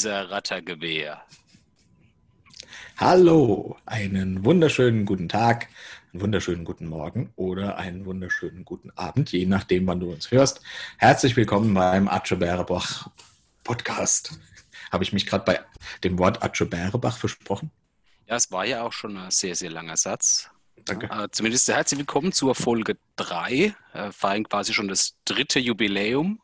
[0.00, 1.20] Laser Rattergewehr.
[2.96, 5.68] Hallo, einen wunderschönen guten Tag,
[6.14, 10.62] einen wunderschönen guten Morgen oder einen wunderschönen guten Abend, je nachdem, wann du uns hörst.
[10.96, 13.10] Herzlich willkommen beim Atsche Bärebach
[13.62, 14.40] Podcast.
[14.90, 15.60] Habe ich mich gerade bei
[16.02, 17.70] dem Wort Atsche Bärebach versprochen?
[18.26, 20.48] Ja, es war ja auch schon ein sehr, sehr langer Satz.
[20.86, 21.10] Danke.
[21.10, 23.74] Äh, zumindest herzlich willkommen zur Folge 3.
[23.92, 26.40] Äh, feiern quasi schon das dritte Jubiläum.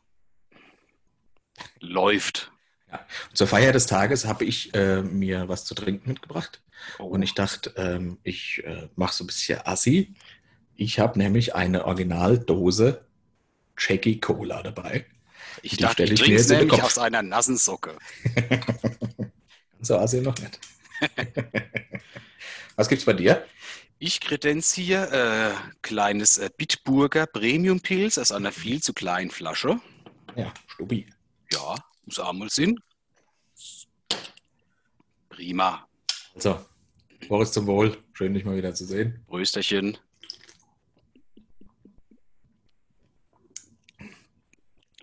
[1.79, 2.51] Läuft.
[2.91, 3.05] Ja.
[3.33, 6.61] Zur Feier des Tages habe ich äh, mir was zu trinken mitgebracht.
[6.99, 7.05] Oh.
[7.05, 10.13] Und ich dachte, ähm, ich äh, mache so ein bisschen Assi.
[10.75, 13.05] Ich habe nämlich eine Originaldose
[13.77, 15.05] Jackie Cola dabei.
[15.61, 17.97] ich die dachte, stelle ich ich trinke nämlich aus einer nassen Socke.
[19.79, 20.59] So Assi noch nicht.
[22.75, 23.45] was gibt's bei dir?
[23.99, 29.79] Ich kredenziere äh, kleines äh, Bitburger Premium Pilz aus einer viel zu kleinen Flasche.
[30.35, 31.07] Ja, Stubi.
[31.51, 31.75] Ja,
[32.07, 32.79] muss auch mal Sinn.
[35.29, 35.87] Prima.
[36.33, 36.65] Also,
[37.27, 38.01] Boris zum Wohl.
[38.13, 39.23] Schön, dich mal wieder zu sehen.
[39.27, 39.97] Brösterchen.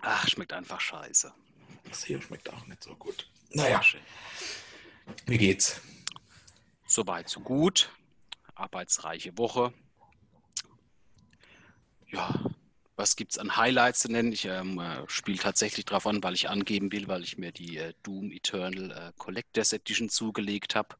[0.01, 1.31] Ach, schmeckt einfach scheiße.
[1.85, 3.29] Das hier schmeckt auch nicht so gut.
[3.51, 4.01] Naja, Schön.
[5.27, 5.81] wie geht's?
[6.87, 7.91] Soweit, so gut.
[8.55, 9.73] Arbeitsreiche Woche.
[12.07, 12.33] Ja,
[12.97, 14.31] was gibt's an Highlights zu nennen?
[14.31, 17.77] Ich ähm, äh, spiele tatsächlich drauf an, weil ich angeben will, weil ich mir die
[17.77, 20.95] äh, Doom Eternal äh, Collectors Edition zugelegt habe.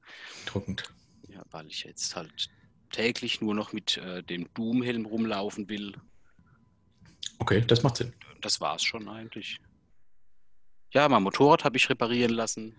[0.46, 0.84] Druckend.
[1.30, 2.50] Ja, weil ich jetzt halt
[2.92, 5.96] täglich nur noch mit äh, dem Doom-Helm rumlaufen will.
[7.40, 8.14] Okay, das macht Sinn.
[8.42, 9.60] Das war's schon eigentlich.
[10.92, 12.76] Ja, mein Motorrad habe ich reparieren lassen.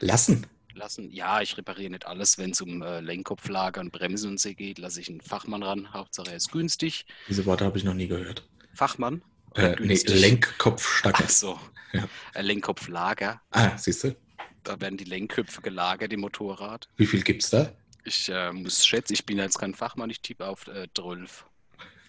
[0.00, 0.46] Lassen.
[0.74, 1.10] lassen.
[1.10, 4.78] Ja, ich repariere nicht alles, wenn es um äh, Lenkkopflager und Bremsen und so geht,
[4.78, 5.92] lasse ich einen Fachmann ran.
[5.92, 7.04] Hauptsache er ist günstig.
[7.28, 8.48] Diese Worte habe ich noch nie gehört.
[8.74, 9.22] Fachmann?
[9.54, 10.20] Äh, nee, günstig?
[10.20, 11.24] Lenkkopfstacker.
[11.26, 11.60] Ach so.
[11.92, 12.08] Ja.
[12.34, 13.40] Äh, Lenkkopflager.
[13.50, 14.16] Ah, siehst du?
[14.62, 16.88] Da werden die Lenkköpfe gelagert im Motorrad.
[16.96, 17.72] Wie viel gibt's da?
[18.04, 21.46] Ich äh, muss schätzen, ich bin jetzt kein Fachmann, ich tippe auf äh, 12.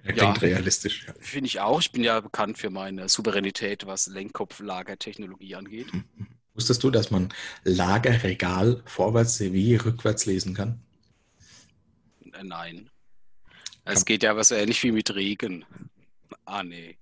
[0.05, 0.47] Ja, klingt Ja.
[0.49, 1.05] realistisch.
[1.07, 1.13] Ja.
[1.19, 1.79] Finde ich auch.
[1.79, 5.87] Ich bin ja bekannt für meine Souveränität, was Lenkkopflagertechnologie angeht.
[6.53, 7.29] Wusstest du, dass man
[7.63, 10.81] Lagerregal vorwärts wie rückwärts lesen kann?
[12.33, 12.89] Äh, nein.
[13.85, 15.65] Es geht ja aber so ähnlich wie mit Regen.
[16.45, 16.97] Ah, nee.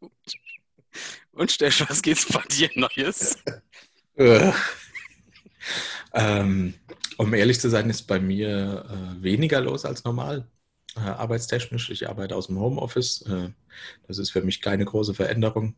[0.00, 0.12] Gut.
[1.32, 3.36] Und Stefan, was geht's bei dir Neues?
[4.16, 4.52] Äh.
[6.14, 6.74] ähm,
[7.18, 10.48] um ehrlich zu sein, ist bei mir äh, weniger los als normal.
[10.96, 11.90] Äh, arbeitstechnisch.
[11.90, 13.22] Ich arbeite aus dem Homeoffice.
[13.22, 13.50] Äh,
[14.08, 15.74] das ist für mich keine große Veränderung.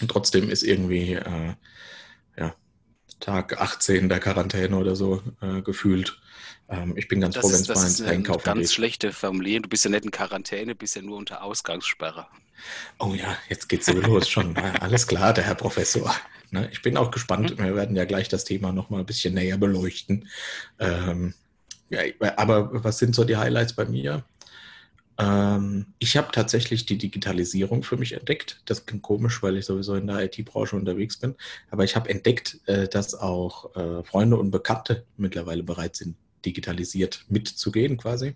[0.00, 1.54] Und trotzdem ist irgendwie äh,
[2.36, 2.54] ja,
[3.20, 6.18] Tag 18 der Quarantäne oder so äh, gefühlt.
[6.68, 8.44] Ähm, ich bin ganz Das froh, wenn ist, es das mal ist ins eine Einkaufen
[8.44, 8.72] ganz geht.
[8.72, 9.62] schlechte Formulierung.
[9.62, 12.26] Du bist ja nicht in Quarantäne, bist ja nur unter Ausgangssperre.
[12.98, 14.52] Oh ja, jetzt geht's so los schon.
[14.54, 16.14] Na, alles klar, der Herr Professor.
[16.50, 17.56] Ne, ich bin auch gespannt.
[17.58, 20.28] Wir werden ja gleich das Thema noch mal ein bisschen näher beleuchten.
[20.78, 21.34] Ähm,
[21.90, 22.00] ja,
[22.36, 24.24] aber was sind so die Highlights bei mir?
[25.18, 28.60] Ähm, ich habe tatsächlich die Digitalisierung für mich entdeckt.
[28.66, 31.34] Das klingt komisch, weil ich sowieso in der IT-Branche unterwegs bin.
[31.70, 37.24] Aber ich habe entdeckt, äh, dass auch äh, Freunde und Bekannte mittlerweile bereit sind, digitalisiert
[37.28, 38.34] mitzugehen quasi.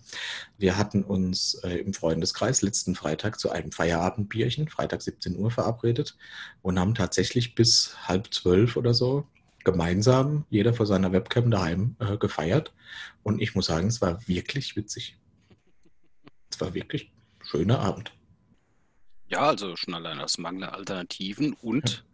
[0.59, 6.17] Wir hatten uns äh, im Freundeskreis letzten Freitag zu einem Feierabendbierchen, Freitag 17 Uhr verabredet
[6.63, 9.27] und haben tatsächlich bis halb zwölf oder so
[9.65, 12.73] gemeinsam, jeder vor seiner Webcam daheim äh, gefeiert.
[13.23, 15.20] Und ich muss sagen, es war wirklich witzig.
[16.61, 17.11] Es war wirklich
[17.41, 18.13] ein schöner Abend.
[19.29, 22.05] Ja, also schon allein aus Mangel an Alternativen und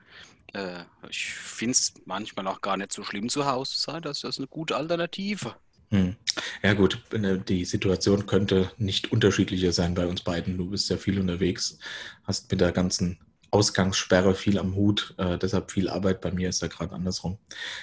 [0.52, 4.02] äh, ich finde es manchmal auch gar nicht so schlimm zu Hause zu sein.
[4.02, 5.56] Das ist eine gute Alternative.
[5.90, 6.14] Hm.
[6.62, 10.58] Ja gut, äh, die Situation könnte nicht unterschiedlicher sein bei uns beiden.
[10.58, 11.80] Du bist ja viel unterwegs,
[12.22, 13.18] hast mit der ganzen
[13.56, 16.20] Ausgangssperre viel am Hut, äh, deshalb viel Arbeit.
[16.20, 17.38] Bei mir ist da gerade andersrum.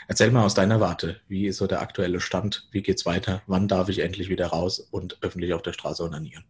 [0.07, 2.67] Erzähl mal aus deiner Warte, wie ist so der aktuelle Stand?
[2.69, 3.41] Wie geht's weiter?
[3.47, 6.45] Wann darf ich endlich wieder raus und öffentlich auf der Straße onanieren?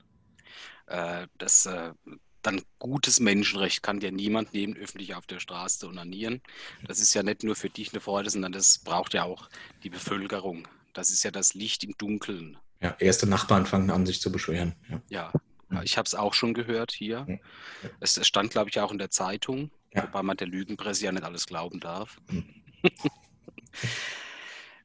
[0.87, 1.93] Äh, das äh,
[2.41, 6.41] dann gutes Menschenrecht kann dir niemand nehmen, öffentlich auf der Straße onanieren.
[6.85, 9.49] Das ist ja nicht nur für dich eine Freude, sondern das braucht ja auch
[9.83, 10.67] die Bevölkerung.
[10.91, 12.57] Das ist ja das Licht im Dunkeln.
[12.81, 14.75] Ja, erste Nachbarn fangen an, sich zu beschweren.
[14.89, 15.01] Ja.
[15.09, 15.31] Ja.
[15.81, 17.25] Ich habe es auch schon gehört hier.
[17.27, 17.39] Mhm.
[17.99, 20.03] Es, es stand, glaube ich, auch in der Zeitung, Ja.
[20.03, 22.17] wobei man der Lügenpresse ja nicht alles glauben darf.
[22.29, 22.45] Mhm.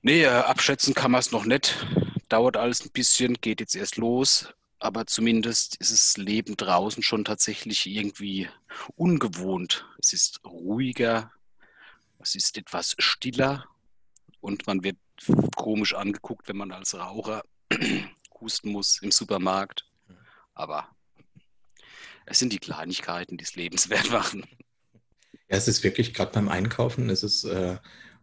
[0.02, 1.86] nee, äh, abschätzen kann man es noch nicht.
[2.28, 4.52] Dauert alles ein bisschen, geht jetzt erst los.
[4.80, 8.48] Aber zumindest ist das Leben draußen schon tatsächlich irgendwie
[8.94, 9.84] ungewohnt.
[9.98, 11.32] Es ist ruhiger,
[12.20, 13.64] es ist etwas stiller
[14.40, 14.96] und man wird
[15.56, 17.42] komisch angeguckt, wenn man als Raucher
[18.40, 19.87] husten muss im Supermarkt.
[20.58, 20.88] Aber
[22.26, 24.44] Es sind die Kleinigkeiten, die es lebenswert machen.
[25.48, 27.78] Ja, es ist wirklich, gerade beim Einkaufen, es ist äh,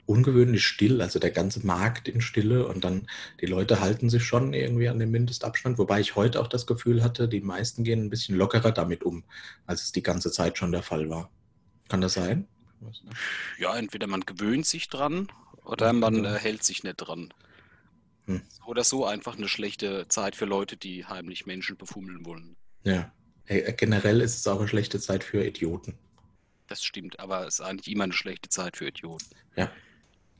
[0.05, 3.07] ungewöhnlich still, also der ganze Markt in Stille und dann
[3.41, 7.03] die Leute halten sich schon irgendwie an den Mindestabstand, wobei ich heute auch das Gefühl
[7.03, 9.23] hatte, die meisten gehen ein bisschen lockerer damit um,
[9.65, 11.31] als es die ganze Zeit schon der Fall war.
[11.89, 12.47] Kann das sein?
[13.57, 15.31] Ja, entweder man gewöhnt sich dran
[15.63, 17.33] oder man äh, hält sich nicht dran.
[18.25, 18.41] Hm.
[18.65, 22.55] Oder so einfach eine schlechte Zeit für Leute, die heimlich Menschen befummeln wollen.
[22.83, 23.11] Ja.
[23.45, 25.95] Hey, generell ist es auch eine schlechte Zeit für Idioten.
[26.67, 29.27] Das stimmt, aber es ist eigentlich immer eine schlechte Zeit für Idioten.
[29.55, 29.71] Ja,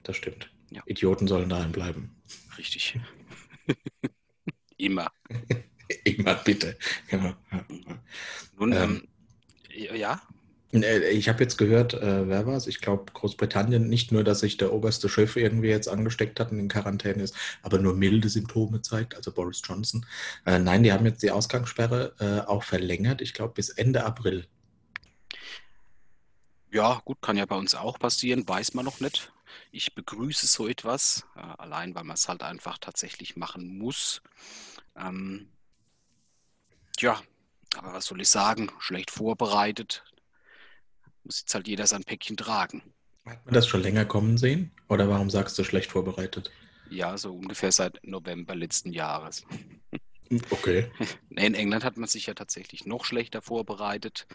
[0.03, 0.49] das stimmt.
[0.71, 0.81] Ja.
[0.87, 2.15] Idioten sollen daheim bleiben.
[2.57, 2.99] Richtig.
[4.77, 5.11] immer.
[6.03, 6.77] immer, bitte.
[7.07, 7.35] Genau.
[8.57, 9.07] Nun, ähm,
[9.69, 10.21] ähm, ja.
[10.83, 12.67] Äh, ich habe jetzt gehört, äh, wer war es?
[12.67, 16.59] Ich glaube, Großbritannien, nicht nur, dass sich der oberste Chef irgendwie jetzt angesteckt hat und
[16.59, 20.05] in Quarantäne ist, aber nur milde Symptome zeigt, also Boris Johnson.
[20.45, 24.47] Äh, nein, die haben jetzt die Ausgangssperre äh, auch verlängert, ich glaube, bis Ende April.
[26.71, 29.31] Ja, gut, kann ja bei uns auch passieren, weiß man noch nicht.
[29.71, 34.21] Ich begrüße so etwas, äh, allein weil man es halt einfach tatsächlich machen muss.
[34.97, 35.49] Ähm,
[36.99, 37.21] ja,
[37.77, 38.71] aber was soll ich sagen?
[38.79, 40.03] Schlecht vorbereitet,
[41.25, 42.81] muss jetzt halt jeder sein Päckchen tragen.
[43.25, 44.71] Hat man das schon länger kommen sehen?
[44.87, 46.51] Oder warum sagst du schlecht vorbereitet?
[46.89, 49.43] Ja, so ungefähr seit November letzten Jahres.
[50.49, 50.91] Okay.
[51.29, 54.27] In England hat man sich ja tatsächlich noch schlechter vorbereitet.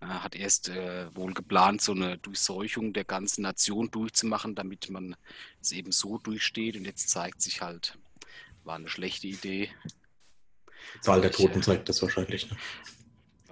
[0.00, 5.16] Hat erst äh, wohl geplant, so eine Durchseuchung der ganzen Nation durchzumachen, damit man
[5.62, 6.76] es eben so durchsteht.
[6.76, 7.98] Und jetzt zeigt sich halt,
[8.64, 9.70] war eine schlechte Idee.
[10.96, 12.50] Die Zahl der Toten zeigt das wahrscheinlich.
[12.50, 12.56] Ne?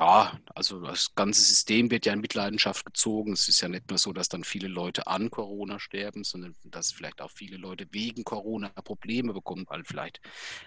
[0.02, 3.34] Ja, also das ganze System wird ja in Mitleidenschaft gezogen.
[3.34, 6.90] Es ist ja nicht nur so, dass dann viele Leute an Corona sterben, sondern dass
[6.90, 10.20] vielleicht auch viele Leute wegen Corona Probleme bekommen, weil vielleicht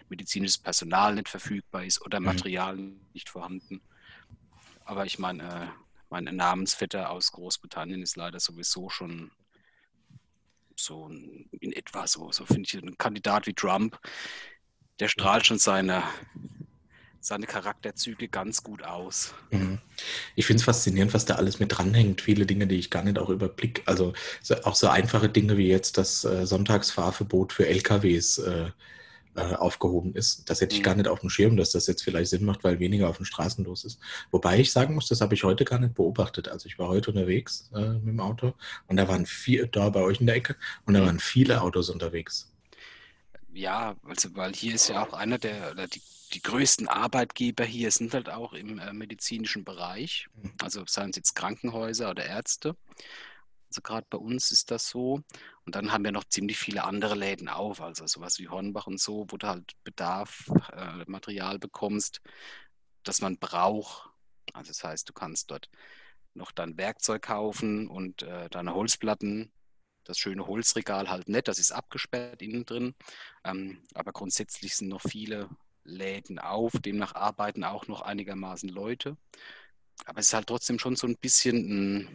[0.08, 2.28] medizinisches Personal nicht verfügbar ist oder mhm.
[2.28, 3.02] Material mhm.
[3.12, 3.82] nicht vorhanden.
[4.86, 5.68] Aber ich meine, äh,
[6.10, 9.32] mein Namensvetter aus Großbritannien ist leider sowieso schon
[10.78, 14.00] so in etwa so, so finde ich, ein Kandidat wie Trump,
[15.02, 16.04] der strahlt schon seine
[17.26, 19.34] seine Charakterzüge ganz gut aus.
[19.50, 19.80] Mhm.
[20.36, 22.22] Ich finde es faszinierend, was da alles mit dranhängt.
[22.22, 23.82] Viele Dinge, die ich gar nicht auch überblick.
[23.86, 24.14] Also
[24.64, 28.70] auch so einfache Dinge wie jetzt das äh, Sonntagsfahrverbot für LKWs äh,
[29.36, 30.50] äh, aufgehoben ist.
[30.52, 30.86] Das hätte ich mhm.
[30.86, 33.26] gar nicht auf dem Schirm, dass das jetzt vielleicht Sinn macht, weil weniger auf den
[33.26, 34.00] Straßen los ist.
[34.30, 36.48] Wobei ich sagen muss, das habe ich heute gar nicht beobachtet.
[36.48, 38.54] Also ich war heute unterwegs äh, mit dem Auto
[38.88, 40.56] und da waren vier, da bei euch in der Ecke,
[40.86, 41.06] und da mhm.
[41.08, 42.52] waren viele Autos unterwegs.
[43.52, 46.02] Ja, also weil hier ist ja auch einer der, oder die
[46.34, 50.54] die größten Arbeitgeber hier sind halt auch im äh, medizinischen Bereich, mhm.
[50.62, 52.76] also seien es jetzt Krankenhäuser oder Ärzte.
[53.70, 55.22] Also gerade bei uns ist das so.
[55.66, 59.00] Und dann haben wir noch ziemlich viele andere Läden auf, also sowas wie Hornbach und
[59.00, 62.22] so, wo du halt Bedarf, äh, Material bekommst,
[63.04, 64.10] das man braucht.
[64.54, 65.70] Also das heißt, du kannst dort
[66.34, 69.52] noch dein Werkzeug kaufen und äh, deine Holzplatten
[70.06, 72.96] das schöne Holzregal halt nicht, das ist abgesperrt innen drin.
[73.44, 75.50] Ähm, aber grundsätzlich sind noch viele
[75.86, 79.18] Läden auf, demnach arbeiten auch noch einigermaßen Leute.
[80.06, 82.08] Aber es ist halt trotzdem schon so ein bisschen ein,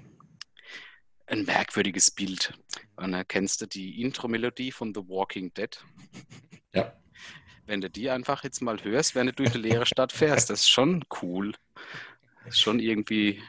[1.27, 2.53] ein merkwürdiges Bild.
[2.97, 5.83] Und da kennst du die Intro-Melodie von The Walking Dead.
[6.73, 6.97] Ja.
[7.67, 10.61] Wenn du die einfach jetzt mal hörst, wenn du durch die leere Stadt fährst, das
[10.61, 11.53] ist schon cool.
[12.45, 13.43] Das ist schon irgendwie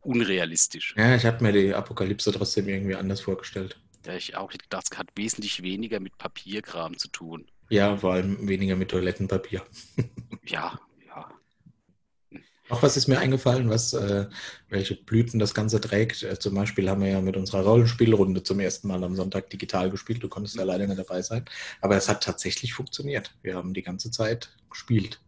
[0.00, 0.94] unrealistisch.
[0.96, 3.80] Ja, ich habe mir die Apokalypse trotzdem irgendwie anders vorgestellt.
[4.06, 7.50] Ja, ich auch gedacht, es hat wesentlich weniger mit Papierkram zu tun.
[7.68, 9.62] Ja, vor allem weniger mit Toilettenpapier.
[10.46, 11.28] ja, ja.
[12.70, 14.26] Auch was ist mir eingefallen, was, äh,
[14.68, 16.22] welche Blüten das Ganze trägt.
[16.22, 19.90] Äh, zum Beispiel haben wir ja mit unserer Rollenspielrunde zum ersten Mal am Sonntag digital
[19.90, 20.22] gespielt.
[20.22, 21.44] Du konntest ja leider nicht dabei sein.
[21.80, 23.34] Aber es hat tatsächlich funktioniert.
[23.42, 25.20] Wir haben die ganze Zeit gespielt.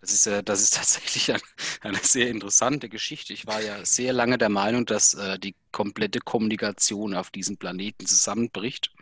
[0.00, 1.40] Das ist, äh, das ist tatsächlich ein,
[1.80, 3.32] eine sehr interessante Geschichte.
[3.32, 8.06] Ich war ja sehr lange der Meinung, dass äh, die komplette Kommunikation auf diesem Planeten
[8.06, 8.92] zusammenbricht,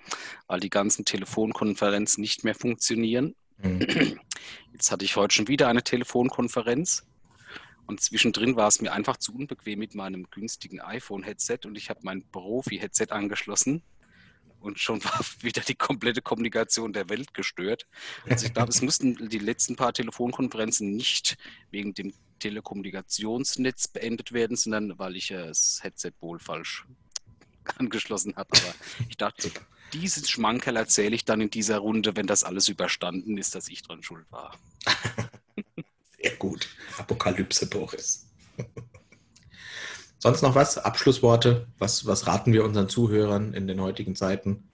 [0.46, 3.34] weil die ganzen Telefonkonferenzen nicht mehr funktionieren.
[3.58, 4.18] Mhm.
[4.72, 7.04] Jetzt hatte ich heute schon wieder eine Telefonkonferenz
[7.86, 12.00] und zwischendrin war es mir einfach zu unbequem mit meinem günstigen iPhone-Headset und ich habe
[12.02, 13.82] mein Profi-Headset angeschlossen
[14.66, 17.86] und schon war wieder die komplette Kommunikation der Welt gestört.
[18.28, 21.36] Also ich glaube, es mussten die letzten paar Telefonkonferenzen nicht
[21.70, 26.84] wegen dem Telekommunikationsnetz beendet werden, sondern weil ich das Headset wohl falsch
[27.78, 28.50] angeschlossen habe.
[28.52, 28.74] Aber
[29.08, 29.50] ich dachte,
[29.92, 33.82] dieses Schmankerl erzähle ich dann in dieser Runde, wenn das alles überstanden ist, dass ich
[33.82, 34.56] dran schuld war.
[36.20, 36.68] Sehr gut.
[36.98, 38.26] Apokalypse, Boris.
[40.18, 40.78] Sonst noch was?
[40.78, 41.66] Abschlussworte?
[41.78, 44.68] Was, was raten wir unseren Zuhörern in den heutigen Zeiten?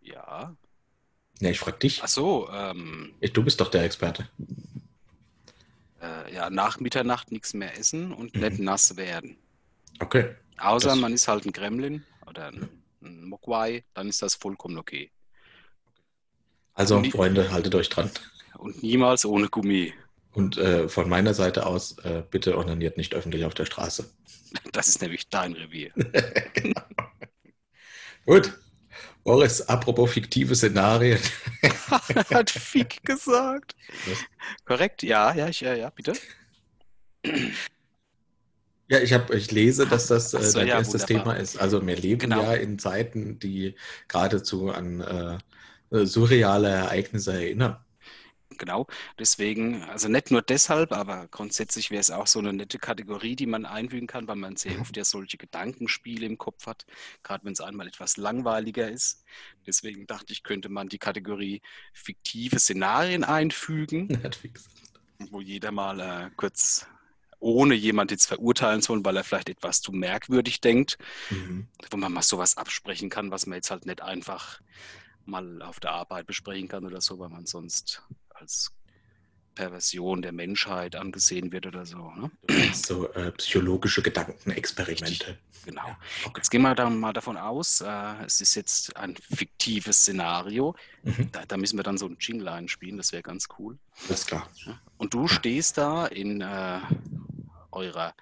[0.00, 0.56] Ja.
[1.40, 2.00] Ja, ich frage dich.
[2.02, 4.28] Ach so, ähm, Du bist doch der Experte.
[6.00, 8.40] äh, ja, nach Mitternacht nichts mehr essen und Mhm.
[8.40, 9.36] nicht nass werden.
[10.00, 10.34] Okay.
[10.58, 12.68] Außer Das- man ist halt ein Gremlin oder ein,
[13.02, 15.10] ein Mogwai, dann ist das vollkommen okay.
[16.74, 18.10] Also, Freunde, haltet euch dran.
[18.56, 19.92] Und niemals ohne Gummi.
[20.32, 24.08] Und äh, von meiner Seite aus, äh, bitte onaniert nicht öffentlich auf der Straße.
[24.72, 25.92] Das ist nämlich dein Revier.
[28.26, 28.58] Gut.
[29.24, 31.18] Boris, apropos fiktive Szenarien.
[32.32, 33.76] Hat Fick gesagt.
[34.06, 34.18] Was?
[34.64, 36.14] Korrekt, ja, ja, ich, ja, ja, bitte.
[38.88, 41.34] Ja, ich, hab, ich lese, dass das äh, so, dein ja, erstes wunderbar.
[41.34, 41.56] Thema ist.
[41.58, 42.42] Also wir leben Genau.
[42.42, 43.74] ja in Zeiten, die
[44.08, 45.38] geradezu an äh,
[46.06, 47.78] surreale Ereignisse erinnern.
[48.56, 48.86] Genau,
[49.18, 53.46] deswegen, also nicht nur deshalb, aber grundsätzlich wäre es auch so eine nette Kategorie, die
[53.46, 54.80] man einfügen kann, weil man sehr Mhm.
[54.80, 56.86] oft ja solche Gedankenspiele im Kopf hat,
[57.22, 59.22] gerade wenn es einmal etwas langweiliger ist.
[59.66, 61.60] Deswegen dachte ich, könnte man die Kategorie
[61.92, 64.68] fiktive Szenarien einfügen, Netflix.
[65.30, 66.86] wo jeder mal äh, kurz,
[67.40, 70.98] ohne jemand jetzt verurteilen zu wollen, weil er vielleicht etwas zu merkwürdig denkt,
[71.30, 71.68] Mhm.
[71.90, 74.60] wo man mal sowas absprechen kann, was man jetzt halt nicht einfach
[75.24, 78.02] mal auf der Arbeit besprechen kann oder so, weil man sonst
[78.40, 78.72] als
[79.58, 82.12] Perversion der Menschheit angesehen wird oder so.
[82.12, 82.30] Ne?
[82.72, 85.36] So äh, psychologische Gedankenexperimente.
[85.64, 85.86] Genau.
[85.86, 86.38] Ja, okay.
[86.38, 90.76] Jetzt gehen wir dann mal davon aus, äh, es ist jetzt ein fiktives Szenario.
[91.02, 91.32] Mhm.
[91.32, 93.76] Da, da müssen wir dann so ein Jingle einspielen, das wäre ganz cool.
[94.08, 94.48] Alles klar.
[94.96, 96.80] Und du stehst da in äh,
[97.72, 98.14] eurer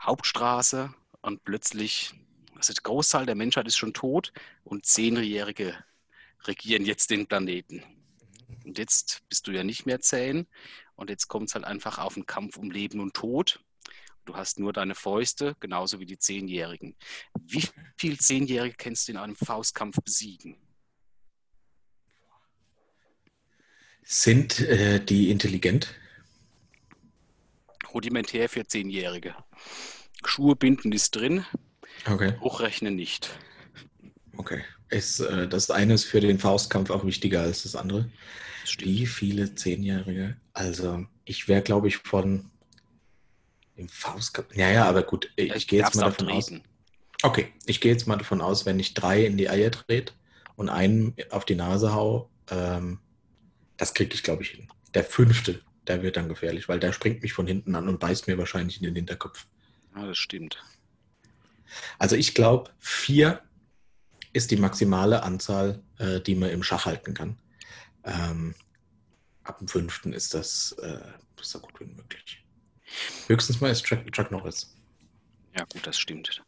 [0.00, 2.14] Hauptstraße und plötzlich,
[2.54, 4.32] also der Großteil der Menschheit ist schon tot
[4.62, 5.74] und Zehnjährige
[6.44, 7.82] regieren jetzt den Planeten.
[8.64, 10.46] Und jetzt bist du ja nicht mehr zehn
[10.94, 13.60] und jetzt kommt es halt einfach auf einen Kampf um Leben und Tod.
[14.24, 16.96] Du hast nur deine Fäuste, genauso wie die Zehnjährigen.
[17.40, 17.64] Wie
[17.96, 20.56] viel Zehnjährige kennst du in einem Faustkampf besiegen?
[24.02, 25.94] Sind äh, die intelligent?
[27.92, 29.34] Rudimentär für Zehnjährige.
[30.24, 31.44] Schuhe binden ist drin,
[32.06, 32.34] Okay.
[32.40, 33.38] hochrechnen nicht.
[34.36, 34.62] Okay.
[34.90, 38.10] Ist, äh, das eine ist für den Faustkampf auch wichtiger als das andere.
[38.78, 40.36] Wie viele Zehnjährige?
[40.52, 42.50] Also, ich wäre, glaube ich, von
[43.76, 44.54] im Faustkampf.
[44.54, 46.52] Ja, ja, aber gut, ich, Ich gehe jetzt mal davon aus.
[47.22, 50.12] Okay, ich gehe jetzt mal davon aus, wenn ich drei in die Eier trete
[50.56, 52.98] und einen auf die Nase hau, ähm,
[53.76, 54.68] das kriege ich, glaube ich, hin.
[54.94, 58.26] Der fünfte, der wird dann gefährlich, weil der springt mich von hinten an und beißt
[58.26, 59.46] mir wahrscheinlich in den Hinterkopf.
[59.96, 60.62] Ja, das stimmt.
[61.98, 63.42] Also ich glaube, vier
[64.32, 67.38] ist die maximale Anzahl, äh, die man im Schach halten kann.
[68.04, 68.54] Ähm,
[69.44, 71.00] ab dem fünften ist das äh,
[71.40, 72.44] so gut wie möglich.
[73.26, 74.74] Höchstens mal ist Chuck, Chuck Norris.
[75.56, 76.42] Ja, gut, das stimmt.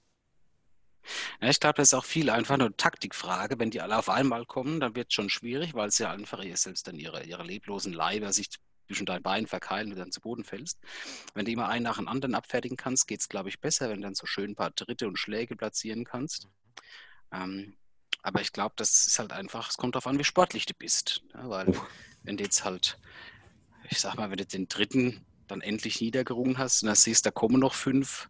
[1.41, 3.59] Ja, ich glaube, das ist auch viel einfach nur Taktikfrage.
[3.59, 6.43] Wenn die alle auf einmal kommen, dann wird es schon schwierig, weil es ja einfach
[6.43, 8.49] ihr selbst dann ihre, ihre leblosen Leiber sich
[8.87, 10.79] zwischen deinen Beinen verkeilen und dann zu Boden fällst.
[11.35, 14.01] Wenn du immer einen nach dem anderen abfertigen kannst, geht es, glaube ich, besser, wenn
[14.01, 16.49] du dann so schön ein paar Tritte und Schläge platzieren kannst.
[17.33, 17.75] Ähm,
[18.23, 21.23] aber ich glaube, das ist halt einfach, es kommt darauf an, wie sportlich du bist.
[21.35, 21.87] Ja, weil Oh.
[22.25, 22.99] wenn du jetzt halt,
[23.89, 27.31] ich sag mal, wenn du den dritten dann endlich niedergerungen hast und dann siehst, da
[27.31, 28.29] kommen noch fünf,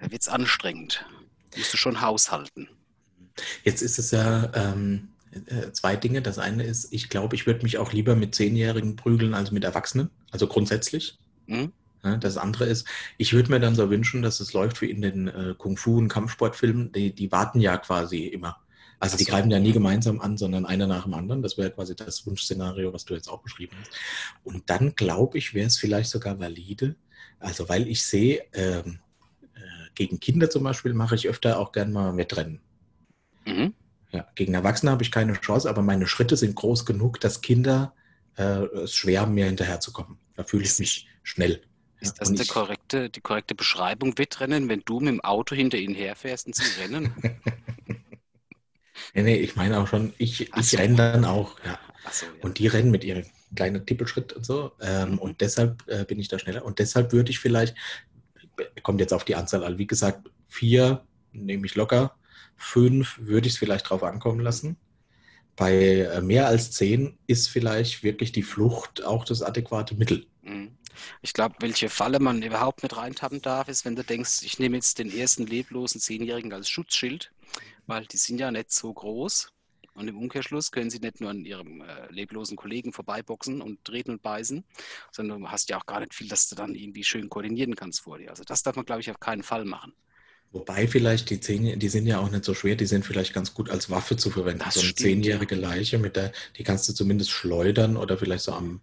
[0.00, 1.04] da wird es anstrengend.
[1.56, 2.68] Musst du schon haushalten.
[3.64, 5.08] Jetzt ist es ja ähm,
[5.46, 6.22] äh, zwei Dinge.
[6.22, 9.64] Das eine ist, ich glaube, ich würde mich auch lieber mit Zehnjährigen prügeln als mit
[9.64, 10.10] Erwachsenen.
[10.30, 11.18] Also grundsätzlich.
[11.46, 11.72] Hm?
[12.04, 15.02] Ja, das andere ist, ich würde mir dann so wünschen, dass es läuft wie in
[15.02, 16.90] den äh, Kung-Fu- und Kampfsportfilmen.
[16.92, 18.58] Die, die warten ja quasi immer.
[18.98, 19.32] Also die so.
[19.32, 21.42] greifen ja nie gemeinsam an, sondern einer nach dem anderen.
[21.42, 23.92] Das wäre quasi das Wunschszenario, was du jetzt auch beschrieben hast.
[24.42, 26.96] Und dann glaube ich, wäre es vielleicht sogar valide.
[27.38, 29.00] Also weil ich sehe, ähm,
[29.54, 29.60] äh,
[29.94, 32.60] gegen Kinder zum Beispiel mache ich öfter auch gern mal Wettrennen.
[33.44, 33.74] Mhm.
[34.12, 37.94] Ja, gegen Erwachsene habe ich keine Chance, aber meine Schritte sind groß genug, dass Kinder
[38.36, 40.18] äh, es schwer haben, mir hinterherzukommen.
[40.36, 41.62] Da fühle ich mich schnell.
[42.02, 45.94] Ist das die korrekte, die korrekte Beschreibung, Wettrennen, wenn du mit dem Auto hinter ihnen
[45.94, 47.14] herfährst und sie rennen?
[49.14, 50.76] Nee, nee, ich meine auch schon, ich, Ach ich so.
[50.78, 51.58] renne dann auch.
[51.64, 51.78] Ja.
[52.04, 52.32] Achso, ja.
[52.40, 54.72] Und die rennen mit ihrem kleinen Tippelschritt und so.
[54.80, 56.64] Ähm, und deshalb äh, bin ich da schneller.
[56.64, 57.76] Und deshalb würde ich vielleicht,
[58.82, 62.14] kommt jetzt auf die Anzahl an, wie gesagt, vier nehme ich locker,
[62.56, 64.76] fünf würde ich es vielleicht drauf ankommen lassen.
[65.56, 70.26] Bei äh, mehr als zehn ist vielleicht wirklich die Flucht auch das adäquate Mittel.
[70.42, 70.72] Mhm.
[71.20, 74.76] Ich glaube, welche Falle man überhaupt nicht reintappen darf, ist, wenn du denkst, ich nehme
[74.76, 77.32] jetzt den ersten leblosen Zehnjährigen als Schutzschild,
[77.86, 79.52] weil die sind ja nicht so groß.
[79.94, 84.12] Und im Umkehrschluss können sie nicht nur an ihrem äh, leblosen Kollegen vorbeiboxen und treten
[84.12, 84.64] und beißen,
[85.10, 88.00] sondern du hast ja auch gar nicht viel, dass du dann irgendwie schön koordinieren kannst
[88.00, 88.30] vor dir.
[88.30, 89.92] Also das darf man, glaube ich, auf keinen Fall machen.
[90.52, 93.54] Wobei vielleicht die Zähne, die sind ja auch nicht so schwer, die sind vielleicht ganz
[93.54, 94.62] gut als Waffe zu verwenden.
[94.64, 98.44] Das so eine stimmt, zehnjährige Leiche, mit der, die kannst du zumindest schleudern oder vielleicht
[98.44, 98.80] so am,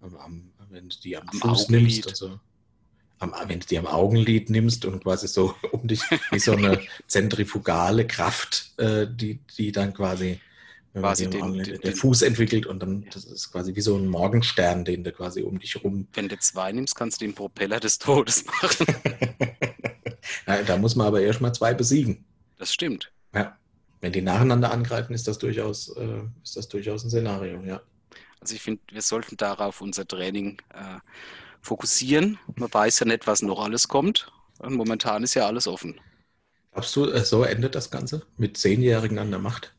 [0.00, 0.14] am,
[0.58, 1.82] am wenn du die am, Am Fuß Augenlid.
[1.82, 2.08] nimmst.
[2.08, 2.40] Also,
[3.18, 6.00] am, wenn du die am Augenlid nimmst und quasi so um dich
[6.30, 10.40] wie so eine zentrifugale Kraft, äh, die, die dann quasi,
[10.92, 13.10] Quasi den- Augenlid- den- der den- Fuß entwickelt und dann, Ja.
[13.12, 16.36] das ist quasi wie so ein Morgenstern, den du quasi um dich rum Wenn du
[16.38, 18.86] zwei nimmst, kannst du den Propeller des Todes machen.
[20.46, 22.24] Ja, da muss man aber erst mal zwei besiegen.
[22.58, 23.10] Das stimmt.
[23.34, 23.56] Ja.
[24.00, 27.80] Wenn die nacheinander angreifen, ist das durchaus, äh, ist das durchaus ein Szenario, ja.
[28.40, 30.98] Also ich finde, wir sollten darauf unser Training äh,
[31.62, 32.38] fokussieren.
[32.56, 34.32] Man weiß ja nicht, was noch alles kommt.
[34.58, 36.00] Und momentan ist ja alles offen.
[36.72, 38.26] Glaubst du, äh, so endet das Ganze?
[38.36, 39.72] Mit Zehnjährigen an der Macht?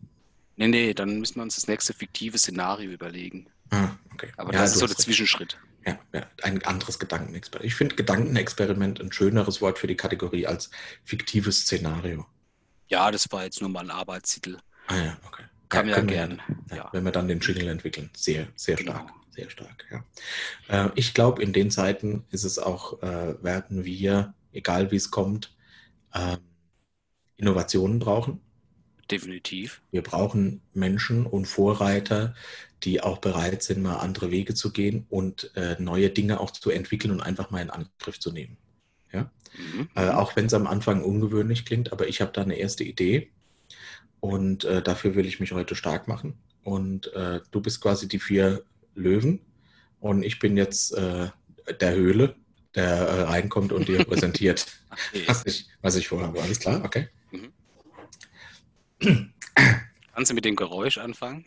[0.56, 3.50] Nee, nee, dann müssen wir uns das nächste fiktive Szenario überlegen.
[3.70, 4.32] Ah, okay.
[4.38, 5.00] Aber Ja, das ist so der recht.
[5.00, 5.60] Zwischenschritt.
[5.86, 7.68] Ja, ja, ein anderes Gedankenexperiment.
[7.72, 10.70] Ich finde Gedankenexperiment ein schöneres Wort für die Kategorie als
[11.06, 12.28] fiktives Szenario.
[12.90, 14.60] Ja, das war jetzt nur mal ein Arbeitstitel.
[14.88, 15.44] Ah ja, okay.
[15.72, 16.42] Kann man ja können wir gern.
[16.70, 16.90] Ja, Ja.
[16.92, 18.10] Wenn wir dann den Jingle entwickeln.
[18.16, 18.92] Sehr, sehr Genau.
[18.92, 19.14] stark.
[19.32, 20.86] Sehr stark, ja.
[20.88, 25.10] Äh, ich glaube, in den Zeiten ist es auch, äh, werden wir, egal wie es
[25.10, 25.56] kommt,
[26.14, 26.40] ähm,
[27.38, 28.42] Innovationen brauchen.
[29.10, 29.82] Definitiv.
[29.92, 32.36] Wir brauchen Menschen und Vorreiter,
[32.84, 36.70] die auch bereit sind, mal andere Wege zu gehen und äh, neue Dinge auch zu
[36.70, 38.58] entwickeln und einfach mal in Angriff zu nehmen.
[39.58, 39.90] Mhm.
[39.96, 43.32] Äh, auch wenn es am Anfang ungewöhnlich klingt, aber ich habe da eine erste Idee
[44.22, 46.38] und äh, dafür will ich mich heute stark machen.
[46.64, 48.64] Und äh, du bist quasi die vier
[48.96, 49.42] Löwen
[50.00, 51.30] und ich bin jetzt äh,
[51.80, 52.36] der Höhle,
[52.76, 54.66] der äh, reinkommt und dir präsentiert,
[55.28, 56.42] was ich, was ich vorhabe.
[56.42, 56.82] Alles klar?
[56.86, 57.10] Okay.
[60.14, 61.46] Kannst du mit dem Geräusch anfangen,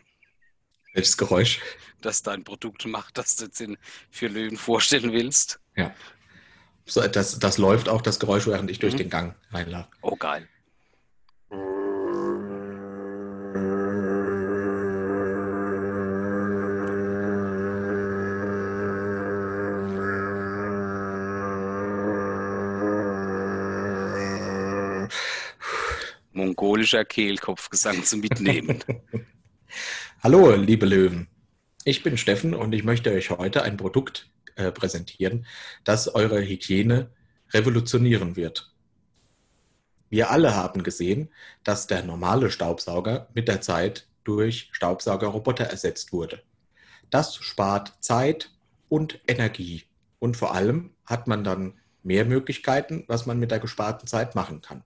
[0.93, 1.61] Welches Geräusch?
[2.01, 3.77] das dein Produkt macht, das du jetzt in
[4.11, 5.59] für Löwen vorstellen willst?
[6.85, 8.97] So, das, das läuft auch das Geräusch, während ich durch Mhm.
[8.97, 9.87] den Gang reinlaufe.
[10.01, 10.47] Oh, geil.
[26.35, 28.83] Mongolischer Kehlkopfgesang zum Mitnehmen.
[30.21, 31.29] Hallo, liebe Löwen.
[31.85, 35.45] Ich bin Steffen und ich möchte euch heute ein Produkt äh, präsentieren,
[35.85, 37.09] das eure Hygiene
[37.51, 38.73] revolutionieren wird.
[40.09, 41.29] Wir alle haben gesehen,
[41.63, 46.41] dass der normale Staubsauger mit der Zeit durch Staubsaugerroboter ersetzt wurde.
[47.11, 48.51] Das spart Zeit
[48.89, 49.83] und Energie
[50.19, 54.61] und vor allem hat man dann mehr Möglichkeiten, was man mit der gesparten Zeit machen
[54.61, 54.83] kann.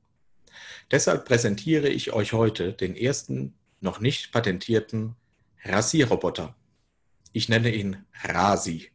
[0.91, 5.15] Deshalb präsentiere ich euch heute den ersten noch nicht patentierten
[5.63, 6.55] Rasierroboter.
[7.31, 8.91] Ich nenne ihn Rasi.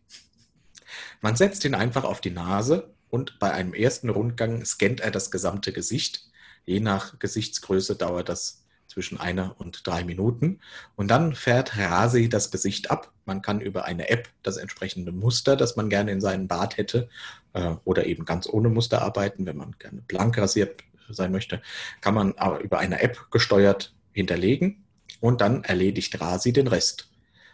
[1.20, 5.30] Man setzt ihn einfach auf die Nase und bei einem ersten Rundgang scannt er das
[5.30, 6.28] gesamte Gesicht.
[6.66, 10.60] Je nach Gesichtsgröße dauert das zwischen einer und drei Minuten.
[10.96, 13.12] Und dann fährt Rasi das Gesicht ab.
[13.24, 17.08] Man kann über eine App das entsprechende Muster, das man gerne in seinen Bart hätte,
[17.54, 21.62] äh, oder eben ganz ohne Muster arbeiten, wenn man gerne blank rasiert sein möchte,
[22.00, 24.84] kann man aber über eine App gesteuert hinterlegen
[25.20, 27.10] und dann erledigt Rasi den Rest.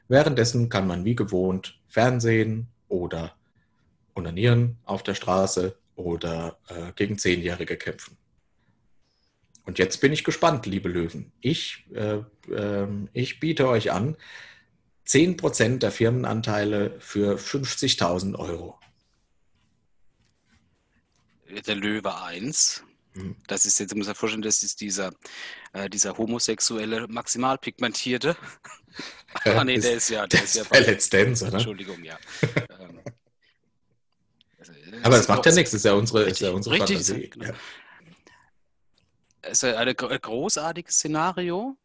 [0.08, 3.34] Währenddessen kann man wie gewohnt Fernsehen oder
[4.14, 8.16] onanieren auf der Straße oder äh, gegen Zehnjährige kämpfen.
[9.64, 11.32] Und jetzt bin ich gespannt, liebe Löwen.
[11.40, 14.16] Ich, äh, ähm, ich biete euch an
[15.06, 18.78] 10% der Firmenanteile für 50.000 Euro.
[21.66, 22.84] Der Löwe 1.
[23.14, 23.36] Mhm.
[23.48, 25.12] Das ist jetzt, muss man vorstellen, das ist dieser,
[25.72, 28.36] äh, dieser homosexuelle Maximalpigmentierte.
[29.44, 31.54] Ah, nee, der ist ja, der ist ja bei Let's Dance, oder?
[31.54, 32.18] Entschuldigung, ja.
[32.80, 33.00] Ähm,
[34.58, 36.96] also, Aber das ist macht ja nichts, ist ja unsere, ist Richtig, ja unsere richtig,
[36.96, 37.30] Fantasie.
[37.30, 37.44] genau.
[37.46, 37.54] Ja.
[39.42, 41.76] Es ist ein gro- großartiges Szenario.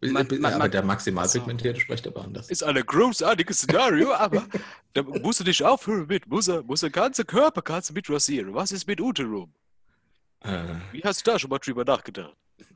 [0.00, 2.48] Man- man- aber man- der Maximalpigmentierte spricht aber anders.
[2.48, 4.46] Ist ein großartiges Szenario, aber
[4.94, 6.26] da musst du dich aufhören mit.
[6.28, 8.54] Muss er, muss der ganze Körper kannst du mit rasieren.
[8.54, 9.52] Was ist mit Uterum?
[10.44, 12.34] Äh, Wie hast du da schon mal drüber nachgedacht?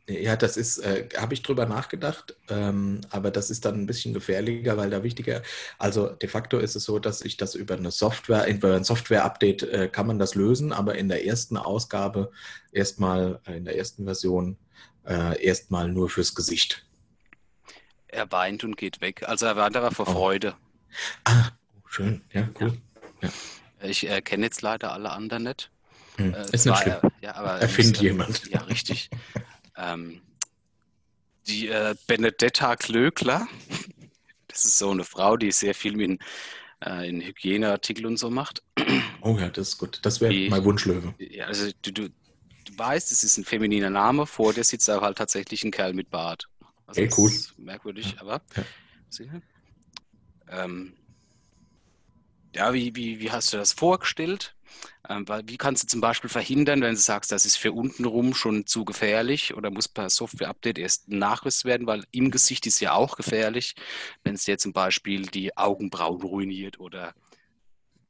[0.08, 4.14] Ja, das ist, äh, habe ich drüber nachgedacht, ähm, aber das ist dann ein bisschen
[4.14, 5.42] gefährlicher, weil da wichtiger,
[5.78, 9.62] also de facto ist es so, dass ich das über eine Software, über ein Software-Update
[9.64, 12.30] äh, kann man das lösen, aber in der ersten Ausgabe
[12.72, 14.56] erstmal, äh, in der ersten Version
[15.04, 16.84] äh, erstmal nur fürs Gesicht.
[18.08, 19.28] Er weint und geht weg.
[19.28, 20.12] Also er weint aber vor Oh.
[20.12, 20.54] Freude.
[21.24, 21.50] Ah,
[21.86, 22.72] schön, ja, cool.
[23.82, 25.70] Ich äh, kenne jetzt leider alle anderen nicht.
[26.16, 26.96] Hm, Äh, ist nicht schlimm.
[27.20, 28.46] ja, aber Erfind äh, jemand.
[28.48, 29.10] Ja, richtig.
[29.76, 30.22] ähm,
[31.46, 33.46] die äh, Benedetta Klöckler,
[34.48, 36.18] das ist so eine Frau, die sehr viel in,
[36.84, 38.62] äh, in Hygieneartikel und so macht.
[39.20, 40.00] Oh ja, das ist gut.
[40.02, 41.14] Das wäre mein Wunschlöwe.
[41.18, 45.06] Ja, also du, du, du weißt, es ist ein femininer Name, vor dir sitzt aber
[45.06, 46.48] halt tatsächlich ein Kerl mit Bart.
[46.86, 47.32] Also hey, cool.
[47.58, 48.20] merkwürdig, ja.
[48.22, 48.42] aber.
[48.56, 48.64] Ja.
[50.48, 50.94] Ähm,
[52.54, 54.55] ja, wie, wie, wie hast du das vorgestellt?
[55.08, 58.66] Ähm, wie kannst du zum Beispiel verhindern, wenn du sagst, das ist für untenrum schon
[58.66, 63.16] zu gefährlich oder muss per Software-Update erst nachrüst werden, weil im Gesicht ist ja auch
[63.16, 63.74] gefährlich,
[64.24, 67.14] wenn es dir zum Beispiel die Augenbrauen ruiniert oder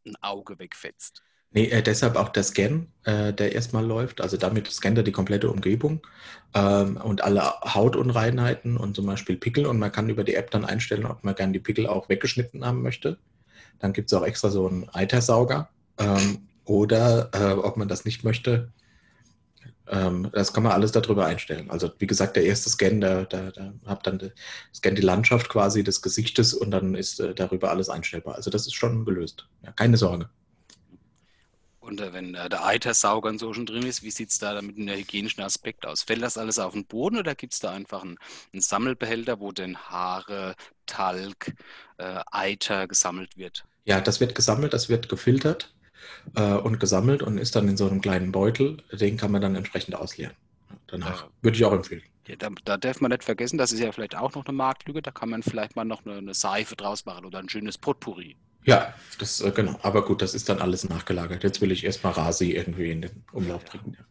[0.06, 1.22] ein Auge wegfetzt.
[1.56, 4.20] Nee, äh, deshalb auch der Scan, äh, der erstmal läuft.
[4.20, 6.06] Also damit scannt er die komplette Umgebung
[6.54, 9.64] ähm, und alle Hautunreinheiten und zum Beispiel Pickel.
[9.64, 12.64] Und man kann über die App dann einstellen, ob man gerne die Pickel auch weggeschnitten
[12.64, 13.18] haben möchte.
[13.78, 15.70] Dann gibt es auch extra so einen Eitersauger.
[15.98, 18.72] Ähm, oder äh, ob man das nicht möchte,
[19.88, 21.70] ähm, das kann man alles darüber einstellen.
[21.70, 24.32] Also wie gesagt, der erste Scan, da, da, da habt dann de,
[24.74, 28.34] scan die Landschaft quasi des Gesichtes und dann ist äh, darüber alles einstellbar.
[28.34, 29.46] Also das ist schon gelöst.
[29.62, 30.28] Ja, keine Sorge.
[31.78, 34.60] Und äh, wenn äh, der Eitersauger und so schon drin ist, wie sieht es da
[34.60, 36.02] mit dem hygienischen Aspekt aus?
[36.02, 38.18] Fällt das alles auf den Boden oder gibt es da einfach einen,
[38.52, 41.54] einen, Sammelbehälter, wo denn Haare, Talg,
[41.98, 43.64] äh, Eiter gesammelt wird?
[43.84, 45.75] Ja, das wird gesammelt, das wird gefiltert
[46.34, 48.78] äh, und gesammelt und ist dann in so einem kleinen Beutel.
[48.92, 50.34] Den kann man dann entsprechend ausleeren.
[50.86, 51.30] Danach ja.
[51.42, 52.02] würde ich auch empfehlen.
[52.26, 55.00] Ja, da, da, darf man nicht vergessen, das ist ja vielleicht auch noch eine Marktlücke,
[55.00, 58.36] da kann man vielleicht mal noch eine, eine Seife draus machen oder ein schönes Potpourri.
[58.64, 59.78] Ja, das äh, genau.
[59.82, 61.44] Aber gut, das ist dann alles nachgelagert.
[61.44, 63.70] Jetzt will ich erstmal Rasi irgendwie in den Umlauf ja.
[63.70, 63.96] bringen.
[63.96, 64.04] Ja.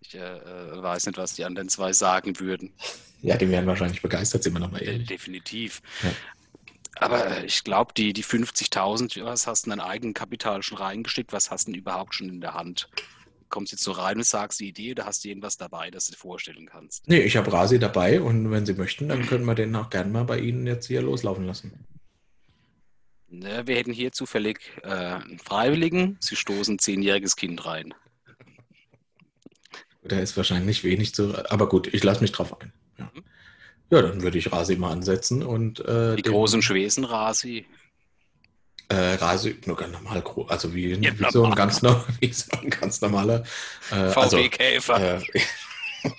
[0.00, 2.72] Ich äh, äh, weiß nicht, was die anderen zwei sagen würden.
[3.20, 5.08] Ja, die wären wahrscheinlich begeistert, sind wir nochmal ehrlich.
[5.08, 5.82] Definitiv.
[6.02, 6.10] Ja.
[6.96, 11.32] Aber äh, ich glaube, die, die 50.000, was hast du in dein Eigenkapital schon reingesteckt?
[11.32, 12.88] Was hast du denn überhaupt schon in der Hand?
[13.48, 16.12] Kommst jetzt so rein und sagst die Idee oder hast du irgendwas dabei, das du
[16.12, 17.06] dir vorstellen kannst?
[17.06, 20.10] Nee, ich habe Rasi dabei und wenn Sie möchten, dann können wir den auch gerne
[20.10, 21.86] mal bei Ihnen jetzt hier loslaufen lassen.
[23.28, 26.18] Ne, wir hätten hier zufällig äh, einen Freiwilligen.
[26.20, 27.94] Sie stoßen ein zehnjähriges Kind rein.
[30.02, 31.34] Da ist wahrscheinlich wenig zu.
[31.50, 32.72] Aber gut, ich lasse mich drauf ein.
[32.98, 33.10] Ja.
[33.14, 33.24] Mhm.
[33.92, 35.80] Ja, dann würde ich Rasi mal ansetzen und.
[35.80, 37.66] Äh, Die großen Schwesen Rasi.
[38.88, 41.82] Äh, Rasi, nur ganz normal, also wie, ja, wie, so, ein ganz,
[42.20, 43.44] wie so ein ganz normaler.
[43.90, 44.94] Äh, VW-Käfer.
[44.94, 45.40] Also, äh,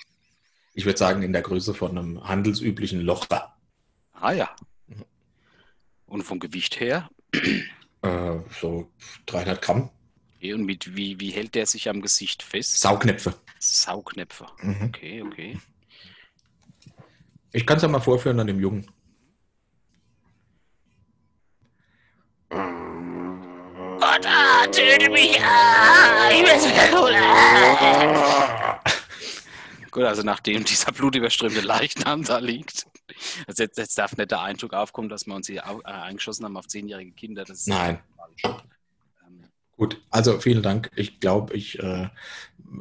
[0.74, 3.56] ich würde sagen, in der Größe von einem handelsüblichen Locher.
[4.12, 4.54] Ah ja.
[6.06, 7.10] Und vom Gewicht her?
[8.02, 8.88] Äh, so
[9.26, 9.90] 300 Gramm.
[10.40, 12.78] Und mit, wie, wie hält der sich am Gesicht fest?
[12.80, 13.34] Saugnäpfe.
[13.58, 14.46] Saugnäpfe.
[14.60, 14.82] Mhm.
[14.82, 15.58] Okay, okay.
[17.54, 18.84] Ich kann es ja mal vorführen an dem Jungen.
[22.50, 24.26] Gott,
[24.72, 25.38] töte mich!
[25.40, 26.60] Ah, ich bin
[29.92, 32.88] Gut, also nachdem dieser blutüberströmte Leichnam da liegt,
[33.46, 36.56] also jetzt, jetzt, darf nicht der Eindruck aufkommen, dass wir uns hier äh, eingeschossen haben
[36.56, 37.44] auf zehnjährige Kinder.
[37.66, 38.00] Nein.
[38.42, 38.60] Ähm,
[39.76, 40.90] Gut, also vielen Dank.
[40.96, 42.08] Ich glaube, ich äh,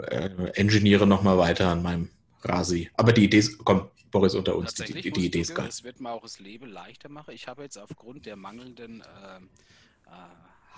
[0.07, 2.09] äh, engineere nochmal weiter an meinem
[2.41, 2.89] Rasi.
[2.95, 5.67] Aber die Idee ist, komm, Boris unter uns, die, die, die Idee ist geil.
[5.67, 7.33] Es wird mir auch das Leben leichter machen.
[7.33, 9.39] Ich habe jetzt aufgrund der mangelnden äh, äh,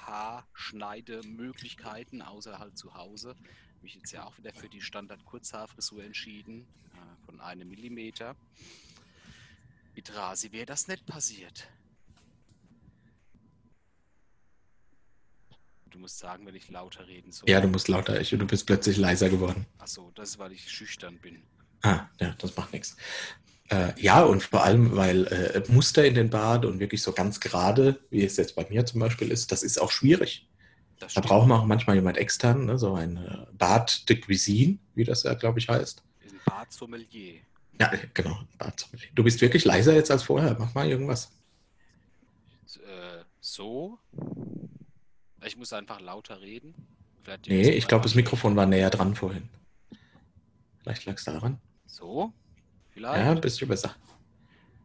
[0.07, 3.35] Haarschneidemöglichkeiten, außer halt zu Hause,
[3.81, 8.37] mich jetzt ja auch wieder für die Standard-Kurzhaarfrisur entschieden, äh, von einem Millimeter.
[9.95, 11.67] Mit Rasi wäre das nicht passiert.
[15.89, 17.49] Du musst sagen, wenn ich lauter reden soll.
[17.49, 18.21] Ja, du musst lauter.
[18.21, 19.65] Ich, du bist plötzlich leiser geworden.
[19.77, 21.43] Achso, das ist, weil ich schüchtern bin.
[21.85, 22.97] Ah, ja, das macht nichts.
[23.69, 27.39] Äh, ja, und vor allem, weil äh, Muster in den Bart und wirklich so ganz
[27.39, 30.47] gerade, wie es jetzt bei mir zum Beispiel ist, das ist auch schwierig.
[31.13, 35.03] Da braucht man auch manchmal jemand extern, ne, so ein äh, Bart de Cuisine, wie
[35.03, 36.03] das ja, glaube ich, heißt.
[36.23, 37.41] Ein Bart Sommelier.
[37.79, 38.39] Ja, genau.
[39.13, 40.55] Du bist wirklich leiser jetzt als vorher.
[40.57, 41.31] Mach mal irgendwas.
[42.77, 43.99] Äh, so?
[45.45, 46.73] Ich muss einfach lauter reden.
[47.23, 49.49] Vielleicht nee, ich glaube, das Mikrofon war näher dran vorhin.
[50.81, 51.59] Vielleicht lag es daran.
[51.85, 52.33] So?
[52.91, 53.25] Vielleicht?
[53.25, 53.95] Ja, ein bisschen besser.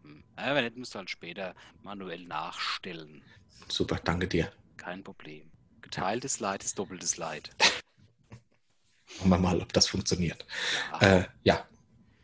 [0.03, 0.23] Hm.
[0.37, 3.23] Ja, wenn nicht, musst du halt später manuell nachstellen.
[3.69, 4.53] Super, danke dir.
[4.77, 5.51] Kein Problem.
[5.83, 7.51] Geteiltes Leid ist doppeltes Leid.
[9.07, 10.47] Schauen wir mal, ob das funktioniert.
[11.01, 11.67] Ja, äh, ja.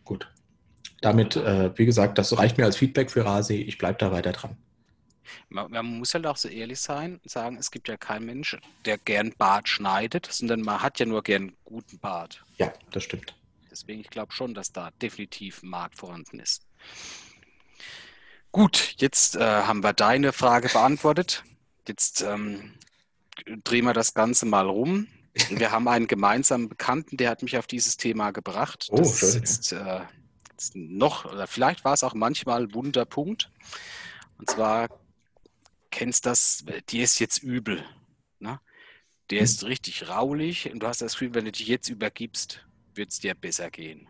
[0.04, 0.28] gut
[1.00, 3.54] damit, äh, wie gesagt, das reicht mir als Feedback für Rasi.
[3.54, 4.56] Ich bleibe da weiter dran.
[5.48, 8.56] Man, man, muss halt auch so ehrlich sein und sagen, es gibt ja keinen Mensch,
[8.84, 12.44] der gern Bart schneidet, sondern man hat ja nur gern guten Bart.
[12.58, 13.34] Ja, das stimmt.
[13.76, 16.66] Deswegen, ich glaube schon, dass da definitiv ein Markt vorhanden ist.
[18.50, 21.44] Gut, jetzt äh, haben wir deine Frage beantwortet.
[21.86, 22.72] Jetzt ähm,
[23.64, 25.08] drehen wir das Ganze mal rum.
[25.50, 28.88] Wir haben einen gemeinsamen Bekannten, der hat mich auf dieses Thema gebracht.
[28.90, 29.42] Oh, das schön.
[29.42, 30.00] Ist, äh,
[30.72, 33.50] noch, oder vielleicht war es auch manchmal Wunderpunkt.
[34.38, 34.88] Und zwar
[35.90, 37.84] kennst das, dir ist jetzt übel.
[38.38, 38.58] Ne?
[39.28, 43.10] Der ist richtig raulich und du hast das Gefühl, wenn du dich jetzt übergibst, wird
[43.10, 44.08] es dir besser gehen.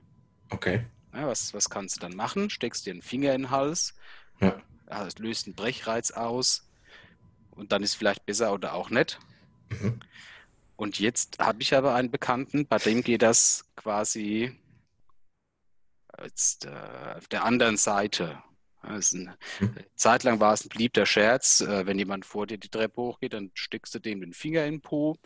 [0.50, 0.84] Okay.
[1.12, 2.50] Ja, was, was kannst du dann machen?
[2.50, 3.94] Steckst dir einen Finger in den Hals,
[4.40, 4.60] Ja.
[5.06, 6.68] es löst einen Brechreiz aus
[7.50, 9.18] und dann ist vielleicht besser oder auch nicht.
[9.70, 10.00] Mhm.
[10.76, 14.54] Und jetzt habe ich aber einen Bekannten, bei dem geht das quasi
[16.22, 18.42] jetzt, äh, auf der anderen Seite.
[18.82, 19.74] Ja, das ist ein, Hm.
[19.96, 23.50] Zeitlang war es ein beliebter Scherz, äh, wenn jemand vor dir die Treppe hochgeht, dann
[23.54, 25.16] steckst du dem den Finger in den Po.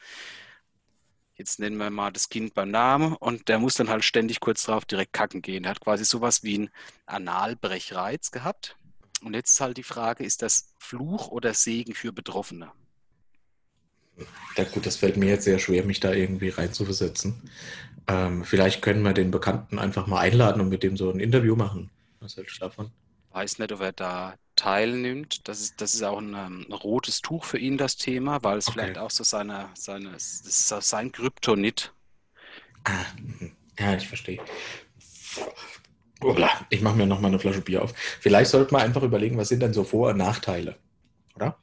[1.40, 4.64] Jetzt nennen wir mal das Kind beim Namen und der muss dann halt ständig kurz
[4.64, 5.64] drauf direkt kacken gehen.
[5.64, 6.70] Er hat quasi sowas wie einen
[7.06, 8.76] Analbrechreiz gehabt.
[9.24, 12.70] Und jetzt ist halt die Frage, ist das Fluch oder Segen für Betroffene?
[14.54, 17.50] Ja, gut, das fällt mir jetzt sehr schwer, mich da irgendwie reinzuversetzen.
[18.06, 21.56] Ähm, vielleicht können wir den Bekannten einfach mal einladen und mit dem so ein Interview
[21.56, 21.88] machen.
[22.20, 22.90] Was hältst du davon?
[23.30, 25.48] Weiß nicht, ob er da teilnimmt.
[25.48, 28.58] Das ist, das ist auch ein, ähm, ein rotes Tuch für ihn, das Thema, weil
[28.58, 28.70] es Okay.
[28.70, 31.92] vielleicht auch so seine, seine, das ist auch sein Kryptonit.
[32.84, 33.06] Ah,
[33.78, 34.40] ja, ich verstehe.
[36.22, 37.94] Uah, Ich mache mir noch mal eine Flasche Bier auf.
[38.20, 40.76] Vielleicht sollten wir einfach überlegen, was sind denn so Vor- und Nachteile,
[41.36, 41.56] oder?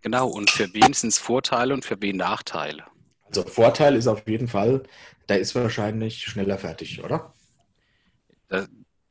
[0.00, 2.86] Genau, und für wen sind es Vorteile und für wen Nachteile?
[3.28, 4.82] Also Vorteil ist auf jeden Fall,
[5.28, 7.32] der ist wahrscheinlich schneller fertig, oder?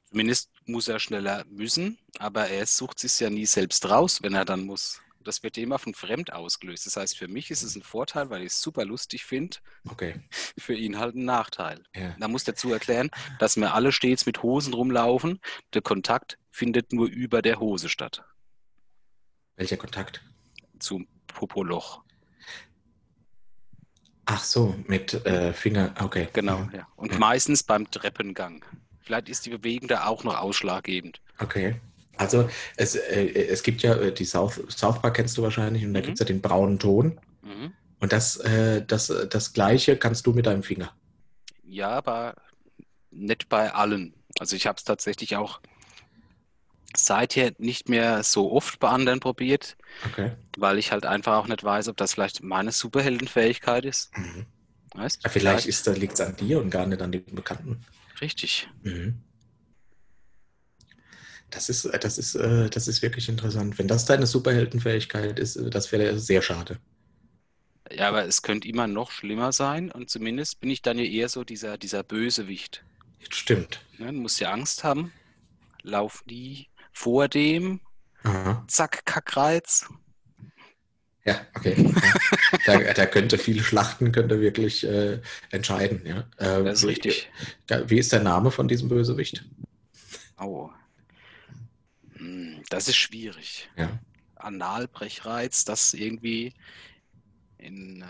[0.09, 4.45] Zumindest muss er schneller müssen, aber er sucht sich ja nie selbst raus, wenn er
[4.45, 5.01] dann muss.
[5.23, 6.85] Das wird immer von fremd ausgelöst.
[6.85, 9.57] Das heißt, für mich ist es ein Vorteil, weil ich es super lustig finde,
[9.89, 10.21] Okay.
[10.57, 11.83] für ihn halt ein Nachteil.
[11.95, 12.15] Ja.
[12.19, 15.39] Da muss dazu erklären, dass wir alle stets mit Hosen rumlaufen.
[15.73, 18.23] Der Kontakt findet nur über der Hose statt,
[19.55, 20.21] Welcher Kontakt?
[20.79, 22.03] zum Popoloch.
[24.25, 25.93] Ach so, mit äh, Finger.
[25.99, 26.27] Okay.
[26.33, 26.87] Genau, ja.
[26.95, 27.19] Und Ja.
[27.19, 28.63] meistens beim Treppengang.
[29.05, 31.21] Vielleicht ist die Bewegung da auch noch ausschlaggebend.
[31.39, 31.75] Okay.
[32.17, 35.93] Also es, äh, es gibt ja äh, die South, South Park kennst du wahrscheinlich und
[35.93, 36.05] da Mhm.
[36.05, 37.19] gibt es ja den braunen Ton.
[37.43, 37.73] Mhm.
[37.99, 40.91] Und das, äh, das, das gleiche kannst du mit deinem Finger.
[41.63, 42.35] Ja, aber
[43.11, 44.13] nicht bei allen.
[44.39, 45.59] Also ich habe es tatsächlich auch
[46.95, 50.31] seither nicht mehr so oft bei anderen probiert, Okay.
[50.57, 54.17] weil ich halt einfach auch nicht weiß, ob das vielleicht meine Superheldenfähigkeit ist.
[54.17, 54.45] Mhm.
[54.95, 55.21] Weißt?
[55.23, 57.83] Ja, vielleicht ist, liegt es an dir und gar nicht an den Bekannten.
[58.21, 58.67] Richtig.
[58.83, 59.21] Mhm.
[61.49, 63.77] Das ist, äh, das, ist, äh, das ist wirklich interessant.
[63.77, 66.79] Wenn das deine Superheldenfähigkeit ist, äh, das wäre sehr schade.
[67.91, 71.29] Ja, aber es könnte immer noch schlimmer sein und zumindest bin ich dann ja eher
[71.29, 72.83] so dieser, dieser Bösewicht.
[73.19, 73.79] Jetzt stimmt.
[73.99, 74.07] Ne?
[74.07, 75.13] Du musst ja Angst haben,
[75.83, 77.79] lauf nie vor dem,
[78.23, 78.65] Aha.
[78.67, 79.87] zack, Kackreiz.
[81.25, 81.75] Ja, okay.
[82.67, 82.79] Ja.
[82.79, 86.01] Da, da könnte viele Schlachten könnte wirklich äh, entscheiden.
[86.05, 86.19] Ja.
[86.37, 87.29] Äh, Das ist wie- richtig.
[87.69, 89.43] Ja, Wie ist der Name von diesem Bösewicht?
[90.39, 90.69] Oh.
[92.69, 93.69] Das ist schwierig.
[93.77, 93.99] Ja.
[94.35, 96.53] Analbrechreiz, das irgendwie
[97.57, 98.05] in äh,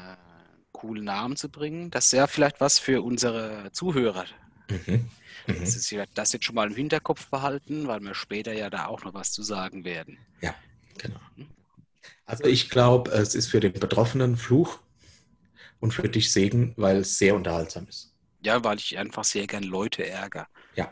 [0.72, 1.92] coolen Namen zu bringen.
[1.92, 4.26] Das wäre vielleicht was für unsere Zuhörer.
[4.70, 5.10] Mhm.
[5.48, 5.60] Mhm.
[5.60, 8.88] Das, ist, ja- das jetzt schon mal im Hinterkopf behalten, weil wir später ja da
[8.88, 10.18] auch noch was zu sagen werden.
[10.98, 11.20] Genau.
[12.26, 14.80] Also ich glaube, es ist für den Betroffenen Fluch
[15.80, 18.14] und für dich Segen, weil es sehr unterhaltsam ist.
[18.44, 20.48] Ja, weil ich einfach sehr gern Leute ärgere.
[20.76, 20.92] Ja.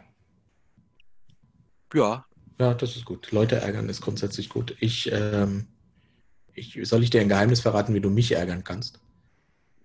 [1.94, 2.26] Ja,
[2.60, 3.32] Ja, das ist gut.
[3.32, 4.76] Leute ärgern ist grundsätzlich gut.
[4.80, 5.68] Ich, ähm,
[6.54, 9.00] ich, soll ich dir ein Geheimnis verraten, wie du mich ärgern kannst?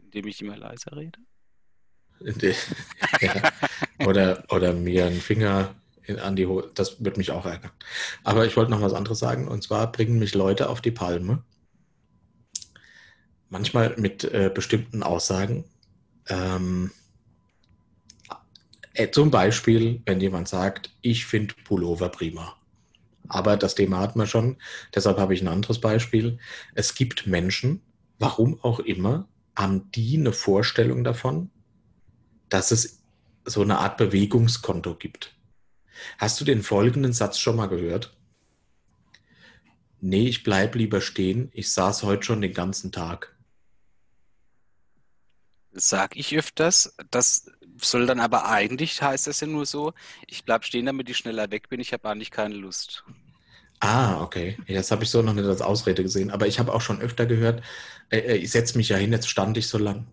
[0.09, 1.19] indem ich immer leiser rede.
[3.21, 3.53] ja.
[4.07, 5.75] oder, oder mir einen Finger
[6.17, 6.71] an die Hose.
[6.75, 7.71] Das wird mich auch ärgern.
[8.25, 9.49] Aber ich wollte noch was anderes sagen.
[9.49, 11.43] Und zwar bringen mich Leute auf die Palme.
[13.51, 15.65] Manchmal mit äh, bestimmten Aussagen.
[16.29, 16.91] Ähm,
[18.95, 22.57] äh, zum Beispiel, wenn jemand sagt, ich finde Pullover prima.
[23.29, 24.57] Aber das Thema hatten wir schon.
[24.95, 26.39] Deshalb habe ich ein anderes Beispiel.
[26.75, 27.83] Es gibt Menschen,
[28.19, 31.51] warum auch immer, haben die eine Vorstellung davon,
[32.49, 33.03] dass es
[33.45, 35.38] so eine Art Bewegungskonto gibt.
[36.19, 38.17] Hast du den folgenden Satz schon mal gehört?
[40.01, 41.51] Nee, ich bleib lieber stehen.
[41.53, 43.37] Ich saß heute schon den ganzen Tag.
[45.73, 46.95] Sage ich öfters.
[47.11, 49.93] Das soll dann aber eigentlich, heißt das ja nur so,
[50.27, 51.81] ich bleib stehen, damit ich schneller weg bin.
[51.81, 53.05] Ich habe eigentlich keine Lust.
[53.81, 54.59] Ah, okay.
[54.67, 56.31] Das habe ich so noch nicht als Ausrede gesehen.
[56.31, 57.63] Aber ich habe auch schon öfter gehört,
[58.11, 60.07] äh, äh, ich setze mich ja hin, jetzt stand ich so lang.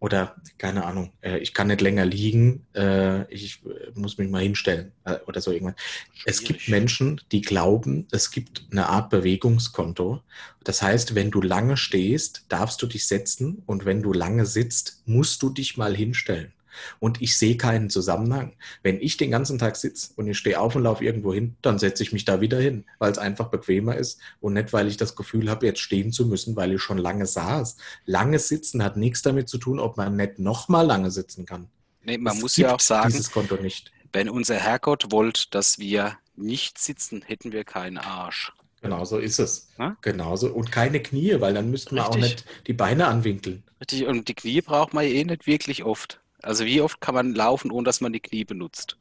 [0.00, 4.42] Oder, keine Ahnung, äh, ich kann nicht länger liegen, äh, ich äh, muss mich mal
[4.42, 5.76] hinstellen äh, oder so irgendwas.
[6.24, 6.80] Es gibt Schwierig.
[6.80, 10.22] Menschen, die glauben, es gibt eine Art Bewegungskonto.
[10.62, 15.02] Das heißt, wenn du lange stehst, darfst du dich setzen und wenn du lange sitzt,
[15.06, 16.52] musst du dich mal hinstellen.
[17.00, 18.54] Und ich sehe keinen Zusammenhang.
[18.82, 21.78] Wenn ich den ganzen Tag sitze und ich stehe auf und laufe irgendwo hin, dann
[21.78, 24.96] setze ich mich da wieder hin, weil es einfach bequemer ist und nicht, weil ich
[24.96, 27.76] das Gefühl habe, jetzt stehen zu müssen, weil ich schon lange saß.
[28.06, 31.68] Lange sitzen hat nichts damit zu tun, ob man nicht nochmal lange sitzen kann.
[32.02, 33.92] Nee, man es muss ja auch sagen, dieses Konto nicht.
[34.12, 38.52] wenn unser Herrgott wollte, dass wir nicht sitzen, hätten wir keinen Arsch.
[38.84, 39.68] Genau so ist es.
[39.78, 39.96] Na?
[40.02, 40.52] Genauso.
[40.52, 43.62] Und keine Knie, weil dann müssten wir auch nicht die Beine anwinkeln.
[43.80, 46.20] Richtig, und die Knie braucht man eh nicht wirklich oft.
[46.44, 48.96] Also wie oft kann man laufen, ohne dass man die Knie benutzt?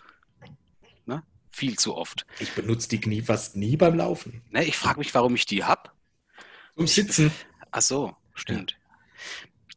[1.06, 1.23] Na?
[1.51, 2.25] Viel zu oft.
[2.39, 4.41] Ich benutze die Knie fast nie beim Laufen.
[4.49, 5.91] Ne, ich frage mich, warum ich die habe.
[6.77, 7.32] Zum Sitzen.
[7.71, 8.77] Ach so, stimmt.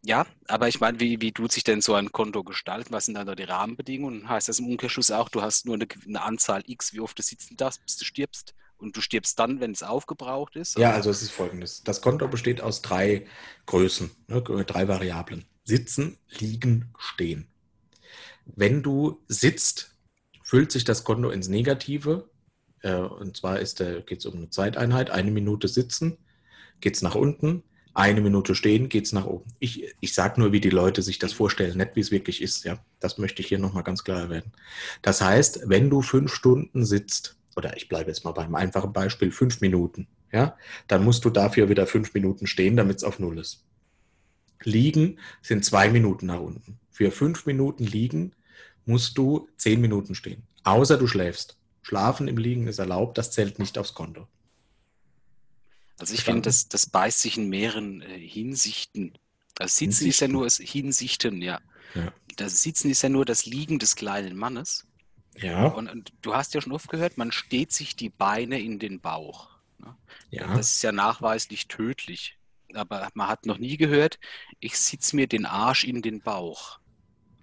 [0.02, 0.20] Ja.
[0.20, 2.92] ja aber ich meine, wie, wie tut sich denn so ein Konto gestalten?
[2.92, 4.28] Was sind dann da die Rahmenbedingungen?
[4.28, 7.22] Heißt das im Umkehrschluss auch, du hast nur eine, eine Anzahl X, wie oft du
[7.22, 8.54] sitzen darfst, bis du stirbst?
[8.78, 10.76] Und du stirbst dann, wenn es aufgebraucht ist?
[10.76, 10.88] Oder?
[10.88, 11.82] Ja, also es ist folgendes.
[11.82, 13.26] Das Konto besteht aus drei
[13.64, 15.46] Größen, ne, drei Variablen.
[15.64, 17.48] Sitzen, liegen, stehen.
[18.54, 19.94] Wenn du sitzt,
[20.42, 22.30] füllt sich das Konto ins Negative.
[22.82, 25.10] Äh, und zwar geht es um eine Zeiteinheit.
[25.10, 26.18] Eine Minute sitzen,
[26.80, 27.64] geht es nach unten.
[27.94, 29.50] Eine Minute stehen, geht es nach oben.
[29.58, 32.64] Ich, ich sage nur, wie die Leute sich das vorstellen, nicht wie es wirklich ist.
[32.64, 34.52] Ja, Das möchte ich hier nochmal ganz klar werden.
[35.00, 39.32] Das heißt, wenn du fünf Stunden sitzt, oder ich bleibe jetzt mal beim einfachen Beispiel,
[39.32, 40.56] fünf Minuten, ja,
[40.88, 43.64] dann musst du dafür wieder fünf Minuten stehen, damit es auf Null ist.
[44.62, 46.78] Liegen sind zwei Minuten nach unten.
[46.90, 48.34] Für fünf Minuten liegen
[48.86, 50.42] musst du zehn Minuten stehen.
[50.64, 51.56] Außer du schläfst.
[51.82, 54.26] Schlafen im Liegen ist erlaubt, das zählt nicht aufs Konto.
[55.98, 59.16] Also ich finde, das, das beißt sich in mehreren äh, Hinsichten.
[59.54, 60.08] Das Sitzen Hinsichten.
[60.08, 61.60] ist ja nur das Hinsichten, ja.
[61.94, 62.12] ja.
[62.36, 64.86] Das Sitzen ist ja nur das Liegen des kleinen Mannes.
[65.36, 65.66] Ja.
[65.66, 69.00] Und, und, du hast ja schon oft gehört, man steht sich die Beine in den
[69.00, 69.48] Bauch.
[69.78, 69.96] Ne?
[70.30, 70.54] Ja.
[70.54, 72.36] Das ist ja nachweislich tödlich.
[72.74, 74.18] Aber man hat noch nie gehört,
[74.60, 76.78] ich sitze mir den Arsch in den Bauch.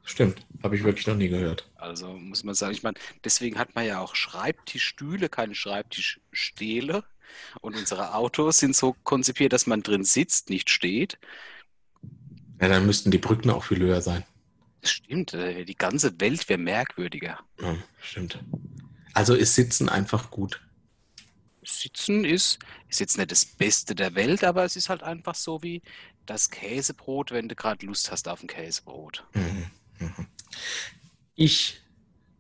[0.03, 1.69] Stimmt, habe ich wirklich noch nie gehört.
[1.75, 7.03] Also muss man sagen, ich meine, deswegen hat man ja auch Schreibtischstühle, keine Schreibtischstähle.
[7.61, 11.17] Und unsere Autos sind so konzipiert, dass man drin sitzt, nicht steht.
[12.61, 14.23] Ja, dann müssten die Brücken auch viel höher sein.
[14.83, 17.39] Stimmt, äh, die ganze Welt wäre merkwürdiger.
[17.61, 18.43] Ja, stimmt.
[19.13, 20.61] Also ist Sitzen einfach gut.
[21.63, 25.63] Sitzen ist, ist jetzt nicht das Beste der Welt, aber es ist halt einfach so
[25.63, 25.81] wie
[26.25, 29.25] das Käsebrot, wenn du gerade Lust hast auf ein Käsebrot.
[29.33, 29.67] Mhm.
[30.03, 30.27] Mhm.
[31.35, 31.81] Ich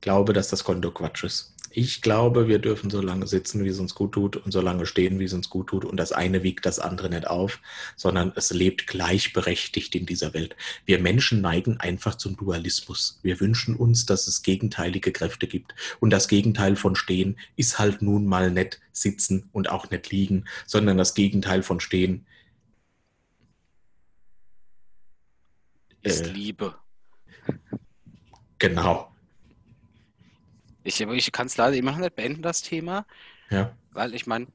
[0.01, 1.53] glaube, dass das Konto Quatsch ist.
[1.75, 4.85] Ich glaube, wir dürfen so lange sitzen, wie es uns gut tut und so lange
[4.85, 5.85] stehen, wie es uns gut tut.
[5.85, 7.59] Und das eine wiegt das andere nicht auf,
[7.95, 10.55] sondern es lebt gleichberechtigt in dieser Welt.
[10.85, 13.19] Wir Menschen neigen einfach zum Dualismus.
[13.23, 15.73] Wir wünschen uns, dass es gegenteilige Kräfte gibt.
[15.99, 20.45] Und das Gegenteil von stehen ist halt nun mal nicht sitzen und auch nicht liegen,
[20.67, 22.27] sondern das Gegenteil von stehen
[26.03, 26.75] ist äh, Liebe.
[28.63, 29.11] Genau.
[30.85, 33.05] Ich, ich kann es leider immer noch nicht beenden, das Thema.
[33.49, 33.75] Ja.
[33.91, 34.47] Weil ich meine,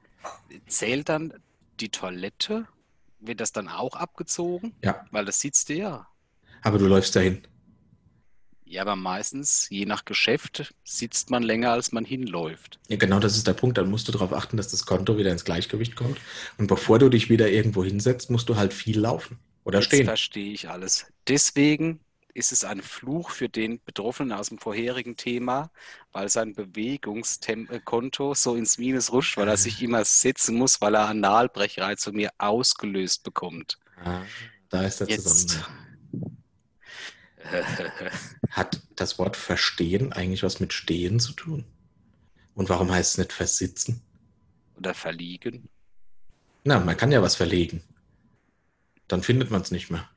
[0.66, 1.35] zählt dann
[1.79, 2.66] die Toilette,
[3.21, 4.73] wird das dann auch abgezogen?
[4.83, 5.05] Ja.
[5.11, 6.09] Weil das sitzt du ja.
[6.62, 7.42] Aber du läufst dahin.
[8.64, 12.79] Ja, aber meistens, je nach Geschäft, sitzt man länger, als man hinläuft.
[12.88, 13.77] Ja, genau, das ist der Punkt.
[13.77, 16.18] Dann musst du darauf achten, dass das Konto wieder ins Gleichgewicht kommt.
[16.57, 20.07] Und bevor du dich wieder irgendwo hinsetzt, musst du halt viel laufen oder Jetzt stehen.
[20.07, 21.07] verstehe ich alles.
[21.29, 22.01] Deswegen
[22.38, 25.70] ist es ein Fluch für den Betroffenen aus dem vorherigen Thema,
[26.12, 31.09] weil sein Bewegungskonto so ins Minus rutscht, weil er sich immer setzen muss, weil er
[31.09, 33.79] Analbrechreiz mir ausgelöst bekommt.
[34.03, 34.22] Ah,
[34.68, 35.88] da ist der Zusammenhang.
[38.51, 41.64] Hat das Wort verstehen eigentlich was mit stehen zu tun?
[42.55, 44.03] Und warum heißt es nicht versitzen?
[44.77, 45.68] Oder verliegen?
[46.64, 47.83] Na, man kann ja was verlegen.
[49.09, 50.09] Dann findet man es nicht mehr.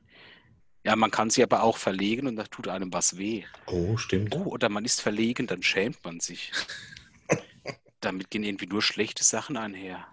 [0.84, 3.44] Ja, man kann sie aber auch verlegen und da tut einem was weh.
[3.66, 4.34] Oh, stimmt.
[4.34, 6.50] Oh, oder man ist verlegen, dann schämt man sich.
[8.00, 10.06] Damit gehen irgendwie nur schlechte Sachen einher.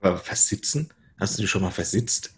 [0.00, 0.92] Aber versitzen?
[1.18, 2.32] Hast du dich schon mal versitzt?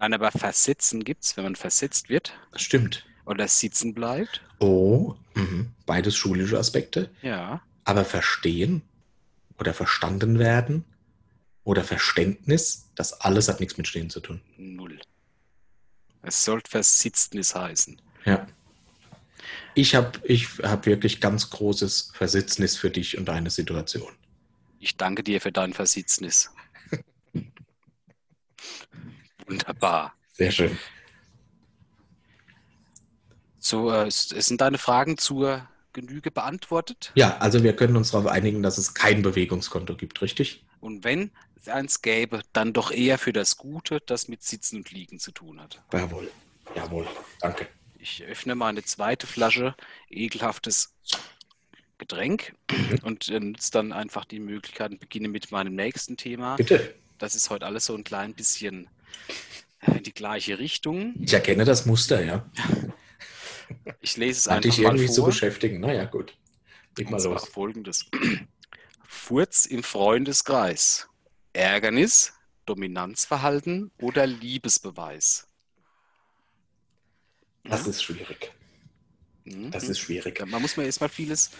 [0.00, 2.32] Nein, aber versitzen gibt es, wenn man versetzt wird.
[2.52, 3.04] Das stimmt.
[3.26, 4.42] Oder sitzen bleibt.
[4.58, 5.66] Oh, mh.
[5.84, 7.10] beides schulische Aspekte.
[7.20, 7.62] Ja.
[7.84, 8.82] Aber verstehen
[9.58, 10.84] oder verstanden werden
[11.64, 14.40] oder Verständnis, das alles hat nichts mit Stehen zu tun.
[14.56, 14.98] Null.
[16.22, 18.00] Es sollte Versitznis heißen.
[18.24, 18.46] Ja.
[19.74, 24.12] Ich habe ich hab wirklich ganz großes Versitznis für dich und deine Situation.
[24.80, 26.50] Ich danke dir für dein Versitznis.
[29.46, 30.14] Wunderbar.
[30.32, 30.78] Sehr schön.
[33.58, 37.12] So, äh, sind deine Fragen zur Genüge beantwortet?
[37.16, 40.64] Ja, also wir können uns darauf einigen, dass es kein Bewegungskonto gibt, richtig?
[40.80, 41.32] Und wenn
[41.66, 45.60] eins gäbe, dann doch eher für das Gute, das mit Sitzen und Liegen zu tun
[45.60, 45.82] hat.
[45.92, 46.30] Jawohl,
[46.76, 47.06] jawohl,
[47.40, 47.66] danke.
[47.98, 49.74] Ich öffne meine zweite Flasche
[50.08, 50.94] ekelhaftes
[51.98, 52.98] Getränk Mhm.
[53.02, 56.54] und nutze dann einfach die Möglichkeit und beginne mit meinem nächsten Thema.
[56.56, 56.94] Bitte.
[57.18, 58.88] Das ist heute alles so ein klein bisschen
[59.80, 61.14] äh, in die gleiche Richtung.
[61.20, 62.48] Ich erkenne das Muster, ja.
[64.00, 65.26] Ich lese es Hat einfach dich mal irgendwie zu vor.
[65.28, 65.80] beschäftigen.
[65.80, 66.34] Naja, gut.
[66.96, 67.46] Leg mal los.
[67.48, 68.06] folgendes.
[69.06, 71.07] Furz im Freundeskreis.
[71.58, 72.32] Ärgernis,
[72.66, 75.48] Dominanzverhalten oder Liebesbeweis?
[77.64, 77.90] Das Ja.
[77.90, 78.52] ist schwierig.
[79.44, 79.70] Mhm.
[79.70, 80.44] Das ist schwierig.
[80.46, 81.50] Man muss mir erstmal vieles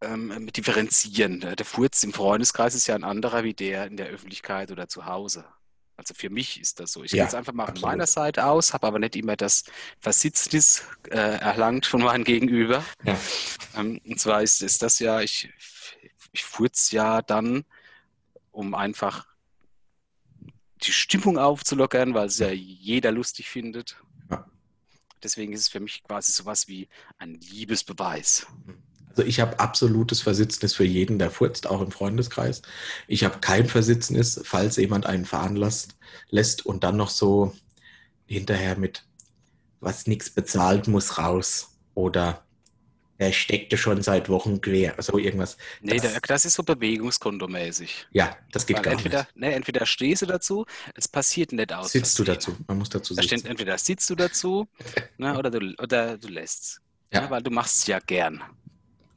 [0.00, 1.40] ähm, differenzieren.
[1.40, 5.06] Der Furz im Freundeskreis ist ja ein anderer wie der in der Öffentlichkeit oder zu
[5.06, 5.44] Hause.
[5.96, 7.02] Also für mich ist das so.
[7.04, 7.90] Ich Ja, gehe jetzt einfach mal von absolut.
[7.92, 9.64] meiner Seite aus, habe aber nicht immer das
[10.00, 12.84] Versitznis äh, erlangt von meinem Gegenüber.
[13.04, 13.18] Ja.
[13.76, 15.50] Ähm, und zwar ist, ist das ja, ich,
[16.32, 17.64] ich furz ja dann,
[18.56, 19.26] um einfach
[20.82, 23.96] die Stimmung aufzulockern, weil es ja jeder lustig findet.
[24.30, 24.46] Ja.
[25.22, 26.88] Deswegen ist es für mich quasi sowas wie
[27.18, 28.46] ein Liebesbeweis.
[29.10, 32.62] Also ich habe absolutes Versitznis für jeden, der furzt, auch im Freundeskreis.
[33.06, 35.96] Ich habe kein Versitznis, falls jemand einen fahren lässt,
[36.30, 37.54] lässt und dann noch so
[38.24, 39.06] hinterher mit,
[39.80, 41.76] was nichts bezahlt, muss raus.
[41.94, 42.45] Oder
[43.18, 44.94] er steckte schon seit Wochen quer.
[44.98, 45.56] So irgendwas.
[45.80, 48.06] Nee, Das- das, ist so bewegungskontomäßig.
[48.12, 49.36] Ja, das geht Weil gar entweder, nicht.
[49.36, 51.92] nee, entweder stehst du dazu, es passiert nicht aus.
[51.92, 52.56] Sitzt du dazu?
[52.66, 53.50] Man muss dazu Da steht sitzen.
[53.50, 54.68] entweder sitzt du dazu
[55.18, 56.80] ne, oder, du, oder du lässt
[57.12, 57.22] Ja.
[57.22, 58.42] Ne, weil du machst es ja gern.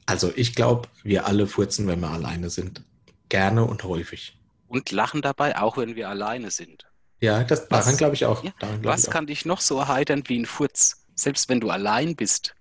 [0.06, 2.82] Also ich glaube, wir alle furzen, wenn wir alleine sind.
[3.28, 4.36] Gerne und häufig.
[4.66, 6.86] Und lachen dabei, auch wenn wir alleine sind.
[7.20, 8.42] Ja, das, daran glaube ich auch.
[8.42, 9.12] Ja, Was ich auch.
[9.12, 11.04] kann dich noch so erheitern wie ein Furz?
[11.14, 12.54] Selbst wenn du allein bist.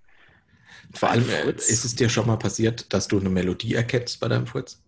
[0.94, 1.70] Vor allem äh, Furz?
[1.70, 4.82] ist es dir schon mal passiert, dass du eine Melodie erkennst bei deinem Furz?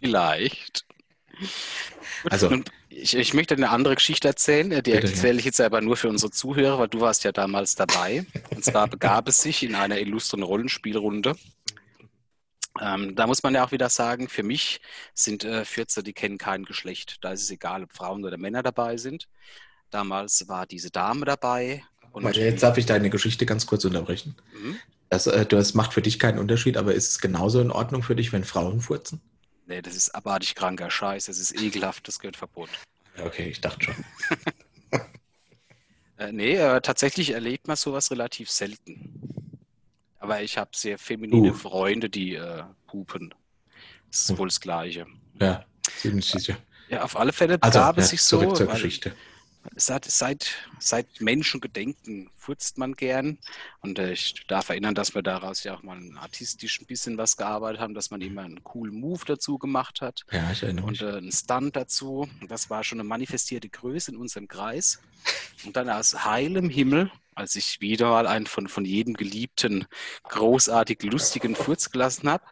[0.00, 0.84] Vielleicht.
[2.30, 4.70] Also- ich, ich möchte eine andere Geschichte erzählen.
[4.70, 7.74] Die Bitte, erzähle ich jetzt aber nur für unsere Zuhörer, weil du warst ja damals
[7.74, 8.24] dabei.
[8.50, 11.34] Und zwar begab es sich in einer illustren Rollenspielrunde.
[12.80, 14.80] Ähm, da muss man ja auch wieder sagen, für mich
[15.14, 17.18] sind äh, Fürze, die kennen kein Geschlecht.
[17.20, 19.28] Da ist es egal, ob Frauen oder Männer dabei sind.
[19.90, 21.84] Damals war diese Dame dabei.
[22.14, 24.36] Und Warte, jetzt darf ich deine Geschichte ganz kurz unterbrechen.
[24.56, 24.76] Mhm.
[25.10, 28.14] Das, äh, das macht für dich keinen Unterschied, aber ist es genauso in Ordnung für
[28.14, 29.20] dich, wenn Frauen furzen?
[29.66, 31.24] Nee, das ist abartig kranker Scheiß.
[31.26, 32.70] Das ist ekelhaft, das gehört verboten.
[33.20, 33.94] Okay, ich dachte schon.
[36.16, 39.10] Äh, nee, äh, tatsächlich erlebt man sowas relativ selten.
[40.20, 41.54] Aber ich habe sehr feminine Uh.
[41.54, 42.62] Freunde, die äh,
[42.92, 43.34] hupen.
[44.12, 44.38] Das ist Uh.
[44.38, 45.06] wohl das Gleiche.
[45.40, 45.64] Ja,
[45.98, 46.56] ziemlich sicher.
[46.88, 49.12] Ja, auf alle Fälle Also, gab es ja, sich so, zurück zur weil Geschichte.
[49.76, 53.38] Seit, seit, seit Menschengedenken furzt man gern.
[53.80, 57.36] Und äh, ich darf erinnern, dass wir daraus ja auch mal artistisch ein bisschen was
[57.36, 60.24] gearbeitet haben, dass man immer einen coolen Move dazu gemacht hat.
[60.30, 61.02] Ja, ich erinnere und mich.
[61.02, 62.28] äh, ein Stunt dazu.
[62.48, 65.00] Das war schon eine manifestierte Größe in unserem Kreis.
[65.64, 69.86] Und dann aus heilem Himmel, als ich wieder mal einen von, von jedem geliebten,
[70.24, 72.44] großartig lustigen Furz gelassen habe,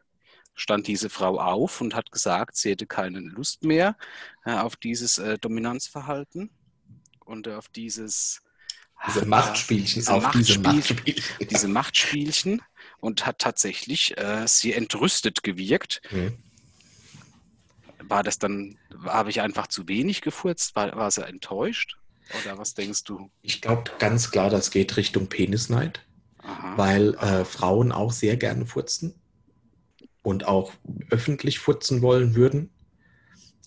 [0.54, 3.96] stand diese Frau auf und hat gesagt, sie hätte keine Lust mehr
[4.44, 6.50] äh, auf dieses äh, Dominanzverhalten
[7.32, 8.42] und auf dieses
[9.08, 11.48] Diese ah, Machtspielchen, diese auf diese Machtspielchen.
[11.50, 12.62] Diese Machtspielchen
[13.00, 16.00] und hat tatsächlich äh, sie entrüstet gewirkt.
[16.10, 16.38] Hm.
[17.98, 20.76] War das dann, habe ich einfach zu wenig gefurzt?
[20.76, 21.96] War, war sie enttäuscht?
[22.42, 23.30] Oder was denkst du?
[23.42, 26.04] Ich glaube ganz klar, das geht Richtung Penisneid,
[26.38, 26.76] Aha.
[26.76, 29.14] weil äh, Frauen auch sehr gerne furzen
[30.22, 30.72] und auch
[31.10, 32.70] öffentlich furzen wollen würden,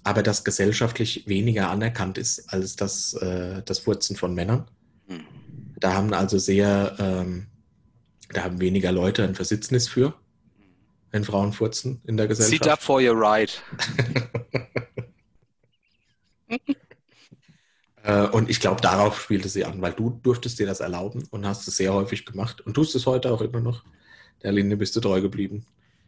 [0.06, 4.70] aber das gesellschaftlich weniger anerkannt ist als das, äh, das Furzen von Männern.
[5.08, 5.26] Hm.
[5.80, 7.48] Da haben also sehr, ähm,
[8.32, 10.14] da haben weniger Leute ein Versitznis für,
[11.10, 12.64] wenn Frauen furzen in der Gesellschaft.
[12.64, 13.62] Sit up for your right.
[18.08, 21.44] Äh, und ich glaube, darauf spielte sie an, weil du durftest dir das erlauben und
[21.44, 23.84] hast es sehr häufig gemacht und tust es heute auch immer noch.
[24.44, 25.66] Der Linie bist du treu geblieben.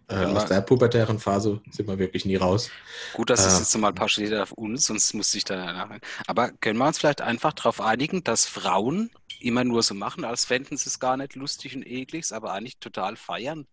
[0.09, 2.71] Äh, aus der pubertären Phase sind wir wirklich nie raus.
[3.13, 3.59] Gut, dass es Äh.
[3.59, 5.99] jetzt mal ein paar steht auf uns, sonst musste ich da nachher.
[6.27, 10.45] Aber können wir uns vielleicht einfach darauf einigen, dass Frauen immer nur so machen, als
[10.45, 13.67] fänden sie es gar nicht lustig und eklig, aber eigentlich total feiern?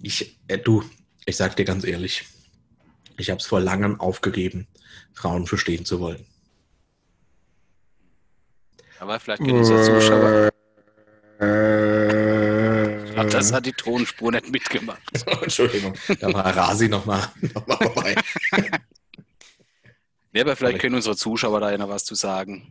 [0.00, 0.84] Ich, äh, du,
[1.26, 2.24] ich sag dir ganz ehrlich,
[3.16, 4.68] ich habe es vor langem aufgegeben,
[5.12, 6.24] Frauen verstehen zu wollen.
[9.00, 10.53] Aber vielleicht können unsere Zuschauer.
[13.34, 15.00] Das hat die Tonspur nicht mitgemacht.
[15.42, 18.14] Entschuldigung, da war Rasi nochmal noch mal vorbei.
[20.32, 22.66] Ja, aber vielleicht können unsere Zuschauer da ja noch was zu sagen.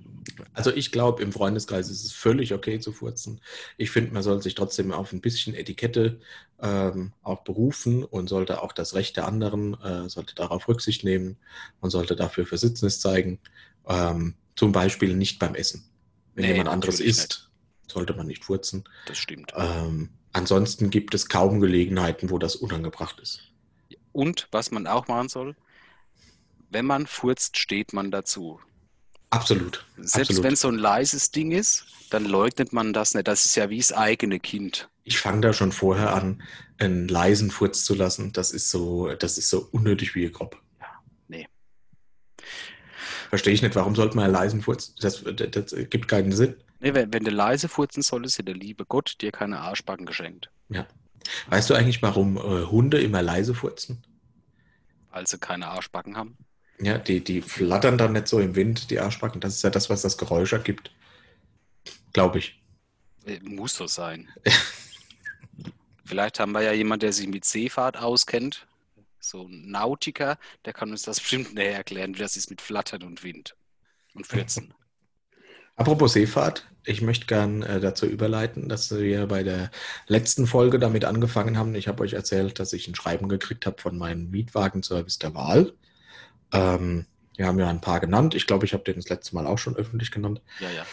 [0.53, 3.39] Also ich glaube, im Freundeskreis ist es völlig okay zu furzen.
[3.78, 6.20] Ich finde, man soll sich trotzdem auf ein bisschen Etikette
[6.61, 11.38] ähm, auch berufen und sollte auch das Recht der anderen, äh, sollte darauf Rücksicht nehmen
[11.80, 13.39] und sollte dafür Versitznis zeigen.
[13.88, 15.86] Ähm, zum Beispiel nicht beim Essen.
[16.36, 17.49] Wenn Nee, jemand anderes isst,
[17.91, 18.84] sollte man nicht furzen.
[19.05, 19.53] Das stimmt.
[19.55, 23.52] Ähm, ansonsten gibt es kaum Gelegenheiten, wo das unangebracht ist.
[24.12, 25.56] Und was man auch machen soll,
[26.70, 28.60] wenn man furzt, steht man dazu.
[29.30, 29.86] Absolut.
[29.98, 33.28] Selbst wenn es so ein leises Ding ist, dann leugnet man das nicht.
[33.28, 34.90] Das ist ja wie das eigene Kind.
[35.06, 36.44] Ich fange da schon vorher an,
[36.78, 38.32] einen leisen Furz zu lassen.
[38.32, 40.62] Das ist so, das ist so unnötig wie grob.
[41.28, 41.48] nee.
[43.30, 44.94] Verstehe ich nicht, warum sollte man einen leisen Furz?
[44.96, 46.56] Das, das, das gibt keinen Sinn.
[46.84, 50.52] Nee, wenn, wenn du leise furzen solltest, hat der liebe Gott dir keine Arschbacken geschenkt,
[50.68, 50.86] Ja.
[51.48, 54.04] Weißt du eigentlich, warum äh, Hunde immer leise furzen?
[55.10, 56.36] weil sie keine Arschbacken haben.
[56.82, 59.40] Ja, die, die flattern dann nicht so im Wind, die Arschbacken.
[59.40, 60.92] Das ist ja das, was das Geräusch ergibt.
[62.14, 62.60] Glaube ich.
[63.26, 64.28] Äh, Muss so sein.
[66.04, 68.68] Vielleicht haben wir ja jemanden, der sich mit Seefahrt auskennt.
[69.20, 73.04] So ein Nautiker, der kann uns das bestimmt näher erklären, wie das ist mit Flattern
[73.04, 73.56] und Wind
[74.16, 74.74] und Fürzen.
[75.76, 79.72] Apropos Seefahrt, ich möchte gern äh, dazu überleiten, dass wir bei der
[80.08, 81.74] letzten Folge damit angefangen haben.
[81.76, 85.74] Ich habe euch erzählt, dass ich ein Schreiben gekriegt habe von meinem Mietwagenservice der Wahl.
[86.52, 87.06] Ähm,
[87.36, 88.36] wir haben ja ein paar genannt.
[88.36, 90.42] Ich glaube, ich habe den das letzte Mal auch schon öffentlich genannt.
[90.60, 90.86] Ja, ja.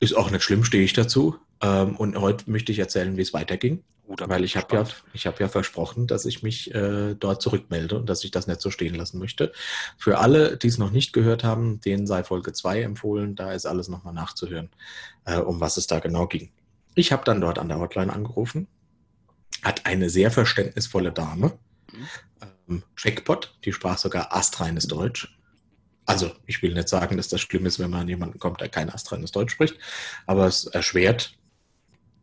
[0.00, 1.36] Ist auch nicht schlimm, stehe ich dazu.
[1.62, 3.82] Ähm, und heute möchte ich erzählen, wie es weiterging.
[4.08, 7.14] Oh, da bin Weil ich habe ja, ich habe ja versprochen, dass ich mich äh,
[7.14, 9.52] dort zurückmelde und dass ich das nicht so stehen lassen möchte.
[9.98, 13.36] Für alle, die es noch nicht gehört haben, denen sei Folge 2 empfohlen.
[13.36, 14.70] Da ist alles nochmal nachzuhören,
[15.26, 16.50] äh, um was es da genau ging.
[16.94, 18.66] Ich habe dann dort an der Hotline angerufen,
[19.62, 21.58] hat eine sehr verständnisvolle Dame,
[21.92, 22.08] Mhm.
[22.68, 25.38] ähm, Checkpot, die sprach sogar astreines Deutsch.
[26.06, 28.68] Also ich will nicht sagen, dass das schlimm ist, wenn man an jemanden kommt, der
[28.70, 29.76] kein astreines Deutsch spricht,
[30.26, 31.34] aber es erschwert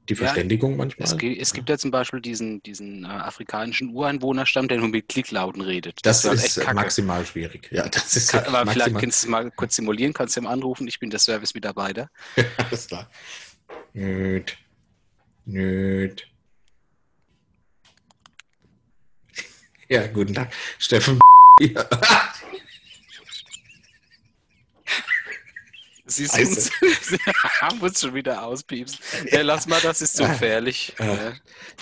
[0.09, 1.07] die Ja, Verständigung manchmal.
[1.07, 5.09] Es, gi- es gibt ja zum Beispiel diesen, diesen äh, afrikanischen Ureinwohnerstamm, der nur mit
[5.09, 5.99] Klicklauten redet.
[6.03, 6.75] Das halt ist echt kacke.
[6.75, 7.69] maximal schwierig.
[7.71, 10.41] Ja, das ist Kann, wirklich aber vielleicht kannst du es mal kurz simulieren, kannst du
[10.41, 12.09] ihm anrufen, ich bin der Service-Mitarbeiter.
[12.57, 13.09] Alles klar.
[13.93, 14.57] Nöt.
[15.45, 16.27] Nöt.
[19.87, 20.51] Ja, guten Tag.
[20.79, 21.19] Steffen.
[26.05, 26.11] Ja.
[26.11, 26.69] Siehst Scheiße.
[27.69, 28.99] du, muss schon wieder auspiepsen.
[29.31, 30.93] Ja, lass mal, das ist zu gefährlich.
[30.99, 31.29] Ja.
[31.29, 31.33] Äh,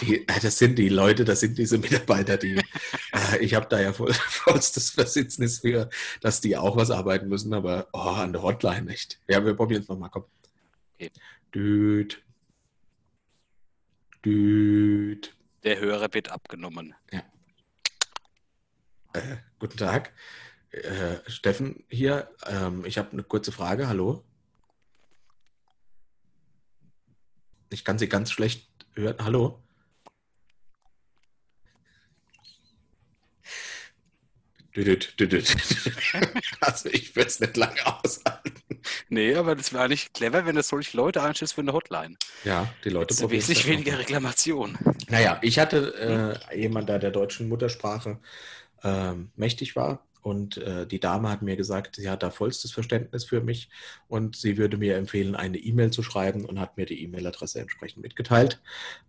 [0.01, 2.55] Die, das sind die Leute, das sind diese Mitarbeiter, die.
[3.13, 5.89] äh, ich habe da ja voll, vollstes Versitznis für,
[6.21, 9.19] dass die auch was arbeiten müssen, aber oh, an der Hotline nicht.
[9.28, 10.09] Ja, wir probieren es nochmal.
[10.09, 10.24] Komm.
[10.95, 11.11] Okay.
[11.53, 12.24] Düt.
[14.24, 15.36] Düt.
[15.63, 16.95] Der Hörer wird abgenommen.
[17.11, 17.19] Äh,
[19.59, 20.13] guten Tag.
[20.74, 22.30] Äh, Steffen hier.
[22.47, 23.88] Ähm, ich habe eine kurze Frage.
[23.88, 24.24] Hallo.
[27.69, 29.17] Ich kann Sie ganz schlecht hören.
[29.24, 29.61] Hallo.
[34.76, 35.55] Düdüt, düdüt.
[36.59, 38.53] Also ich würde es nicht lange aushalten.
[39.09, 42.15] Nee, aber das wäre eigentlich clever, wenn du solche Leute einstellst für eine Hotline.
[42.45, 43.99] Ja, die Leute Das ist probieren's wesentlich weniger.
[43.99, 44.78] Reklamation.
[45.09, 48.19] Naja, ich hatte äh, jemand, der der deutschen Muttersprache
[48.84, 50.05] ähm, mächtig war.
[50.24, 53.69] Und äh, die Dame hat mir gesagt, sie hat da vollstes Verständnis für mich
[54.07, 58.01] und sie würde mir empfehlen, eine E-Mail zu schreiben und hat mir die E-Mail-Adresse entsprechend
[58.03, 58.61] mitgeteilt.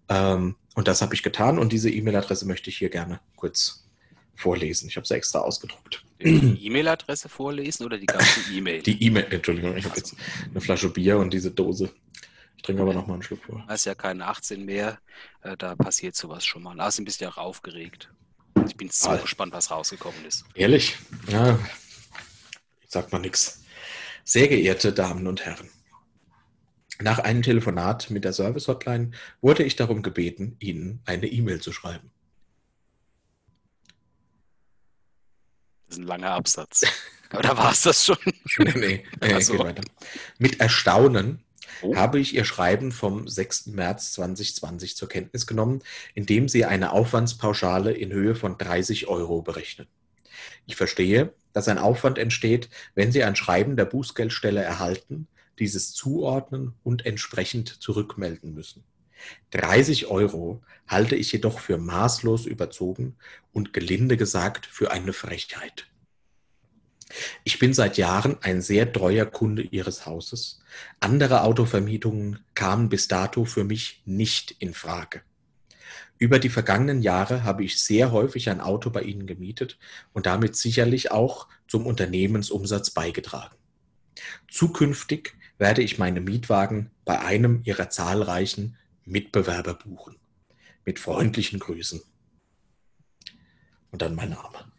[0.09, 3.89] Ähm, und das habe ich getan und diese E-Mail-Adresse möchte ich hier gerne kurz
[4.37, 4.89] vorlesen.
[4.89, 6.05] Ich habe sie extra ausgedruckt.
[6.21, 8.83] Die E-Mail-Adresse vorlesen oder die ganze E-Mail?
[8.83, 10.17] Die E-Mail, Entschuldigung, ich habe jetzt
[10.51, 11.93] eine Flasche Bier und diese Dose.
[12.57, 13.65] Ich trinke aber noch mal einen Schluck vor.
[13.69, 14.99] Da ist ja keine 18 mehr.
[15.43, 16.81] Äh, Da passiert sowas schon mal.
[16.81, 18.11] Außerdem bist du ja auch aufgeregt.
[18.67, 20.45] Ich bin so gespannt, was rausgekommen ist.
[20.55, 20.97] Ehrlich?
[21.29, 21.59] Ja,
[22.81, 23.63] ich sag mal nichts.
[24.25, 25.69] Sehr geehrte Damen und Herren,
[27.01, 32.11] nach einem Telefonat mit der Service-Hotline wurde ich darum gebeten, Ihnen eine E-Mail zu schreiben.
[35.87, 36.83] Das ist ein langer Absatz.
[37.31, 38.17] Aber da war es das schon.
[38.59, 39.53] nee, nee, nee Ach so.
[39.53, 39.83] geht weiter.
[40.39, 41.44] Mit Erstaunen
[41.83, 41.95] Oh.
[41.97, 43.67] habe ich Ihr Schreiben vom 6.
[43.69, 45.83] März 2020 zur Kenntnis genommen,
[46.15, 49.87] in dem Sie eine Aufwandspauschale in Höhe von 30 Euro berechnen.
[50.67, 56.75] Ich verstehe, dass ein Aufwand entsteht, wenn Sie ein Schreiben der Bußgeldstelle erhalten, dieses zuordnen
[56.83, 58.83] und entsprechend zurückmelden müssen.
[59.51, 63.17] 30 Euro halte ich jedoch für maßlos überzogen
[63.53, 65.87] und gelinde gesagt für eine Frechheit.
[67.45, 70.61] Ich bin seit Jahren ein sehr treuer Kunde Ihres Hauses.
[71.01, 75.23] Andere Autovermietungen kamen bis dato für mich nicht in Frage.
[76.19, 79.79] Über die vergangenen Jahre habe ich sehr häufig ein Auto bei Ihnen gemietet
[80.13, 83.57] und damit sicherlich auch zum Unternehmensumsatz beigetragen.
[84.49, 90.17] Zukünftig werde ich meine Mietwagen bei einem ihrer zahlreichen Mitbewerber buchen.
[90.85, 92.03] Mit freundlichen Grüßen.
[93.91, 94.74] Und dann mein Name.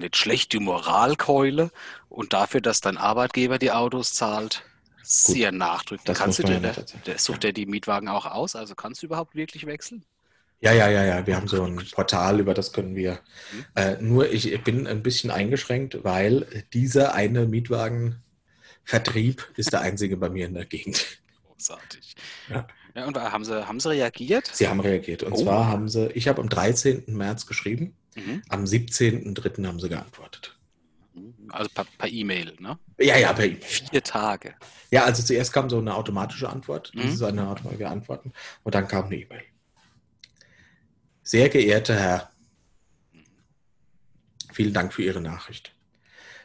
[0.00, 1.70] Nicht schlecht die Moralkeule
[2.08, 4.62] und dafür, dass dein Arbeitgeber die Autos zahlt,
[5.02, 6.16] sehr nachdrücklich.
[6.16, 6.74] Kannst du dir, der,
[7.06, 8.56] der sucht der die Mietwagen auch aus?
[8.56, 10.04] Also kannst du überhaupt wirklich wechseln?
[10.62, 11.26] Ja, ja, ja, ja.
[11.26, 13.20] Wir haben so ein Portal, über das können wir.
[13.74, 20.28] Äh, nur ich bin ein bisschen eingeschränkt, weil dieser eine Mietwagenvertrieb ist der einzige bei
[20.30, 21.18] mir in der Gegend.
[21.46, 22.14] Großartig.
[22.48, 22.66] Ja.
[22.94, 24.50] Ja, und haben sie, haben sie reagiert?
[24.52, 25.22] Sie haben reagiert.
[25.22, 25.42] Und Oh.
[25.42, 27.04] zwar haben sie, ich habe am 13.
[27.16, 28.42] März geschrieben, Mhm.
[28.48, 29.66] am 17.3.
[29.66, 30.56] haben sie geantwortet.
[31.48, 32.78] Also per per E-Mail, ne?
[32.98, 33.62] Ja, ja, per E-Mail.
[33.62, 34.54] Vier Tage.
[34.90, 37.00] Ja, also zuerst kam so eine automatische Antwort, Mhm.
[37.02, 38.32] das ist eine automatische Antworten,
[38.62, 39.42] und dann kam eine E-Mail.
[41.22, 42.30] Sehr geehrter Herr,
[44.52, 45.74] vielen Dank für Ihre Nachricht.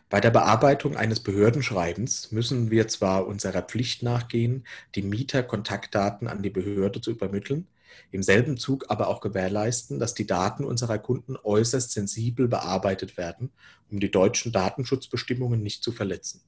[0.09, 6.51] Bei der Bearbeitung eines Behördenschreibens müssen wir zwar unserer Pflicht nachgehen, die Mieterkontaktdaten an die
[6.51, 7.67] Behörde zu übermitteln,
[8.11, 13.51] im selben Zug aber auch gewährleisten, dass die Daten unserer Kunden äußerst sensibel bearbeitet werden,
[13.89, 16.41] um die deutschen Datenschutzbestimmungen nicht zu verletzen.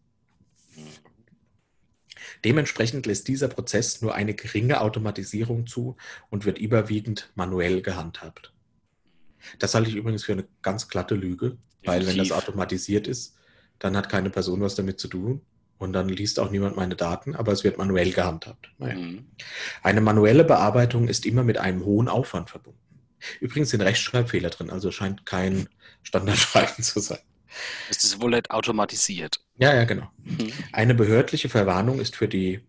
[2.44, 5.98] Dementsprechend lässt dieser Prozess nur eine geringe Automatisierung zu
[6.30, 8.54] und wird überwiegend manuell gehandhabt.
[9.60, 12.34] Das halte ich übrigens für eine ganz glatte Lüge, weil wenn das Definitiv.
[12.34, 13.36] automatisiert ist,
[13.80, 15.42] dann hat keine Person was damit zu tun
[15.78, 18.72] und dann liest auch niemand meine Daten, aber es wird manuell gehandhabt.
[18.78, 18.96] Naja.
[18.96, 19.26] Mhm.
[19.84, 22.80] Eine manuelle Bearbeitung ist immer mit einem hohen Aufwand verbunden.
[23.40, 25.68] Übrigens sind Rechtschreibfehler drin, also scheint kein
[26.04, 27.20] Standardschreiben zu sein.
[27.90, 29.40] Das ist wohl nicht automatisiert.
[29.58, 30.10] Ja, ja, genau.
[30.24, 30.52] Mhm.
[30.72, 32.62] Eine behördliche Verwarnung ist für die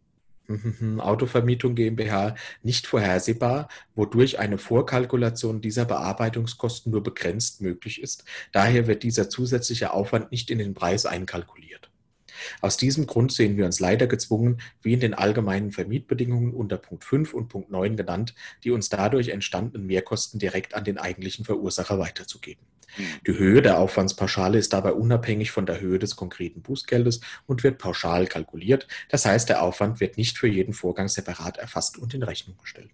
[0.99, 8.25] Autovermietung GmbH nicht vorhersehbar, wodurch eine Vorkalkulation dieser Bearbeitungskosten nur begrenzt möglich ist.
[8.53, 11.91] Daher wird dieser zusätzliche Aufwand nicht in den Preis einkalkuliert.
[12.61, 17.05] Aus diesem Grund sehen wir uns leider gezwungen, wie in den allgemeinen Vermietbedingungen unter Punkt
[17.05, 18.35] 5 und Punkt 9 genannt,
[18.65, 22.65] die uns dadurch entstandenen Mehrkosten direkt an den eigentlichen Verursacher weiterzugeben.
[22.97, 23.03] Mhm.
[23.27, 27.79] Die Höhe der Aufwandspauschale ist dabei unabhängig von der Höhe des konkreten Bußgeldes und wird
[27.79, 28.87] pauschal kalkuliert.
[29.09, 32.91] Das heißt, der Aufwand wird nicht für jeden Vorgang separat erfasst und in Rechnung gestellt.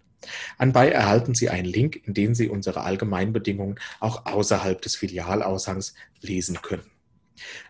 [0.57, 6.61] Anbei erhalten Sie einen Link, in dem Sie unsere Allgemeinbedingungen auch außerhalb des Filialaushangs lesen
[6.61, 6.94] können.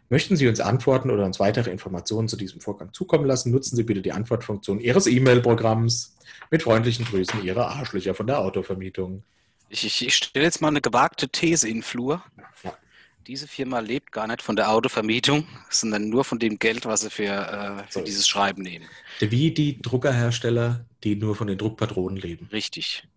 [0.09, 3.83] Möchten Sie uns antworten oder uns weitere Informationen zu diesem Vorgang zukommen lassen, nutzen Sie
[3.83, 6.15] bitte die Antwortfunktion Ihres E-Mail-Programms.
[6.51, 9.23] Mit freundlichen Grüßen, Ihre Arschlöcher von der Autovermietung.
[9.69, 12.23] Ich, ich, ich stelle jetzt mal eine gewagte These in Flur.
[12.63, 12.77] Ja.
[13.25, 17.09] Diese Firma lebt gar nicht von der Autovermietung, sondern nur von dem Geld, was sie
[17.09, 18.27] für, äh, für So dieses es.
[18.27, 18.85] Schreiben nehmen.
[19.19, 22.47] Wie die Druckerhersteller, die nur von den Druckpatronen leben.
[22.51, 23.07] Richtig.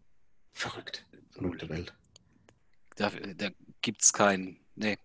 [0.54, 1.04] Verrückt.
[1.32, 1.92] Verrückte Welt.
[2.96, 3.50] Da, da
[3.82, 4.56] gibt es kein.
[4.74, 4.96] Nee,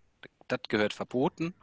[0.48, 1.54] das gehört verboten.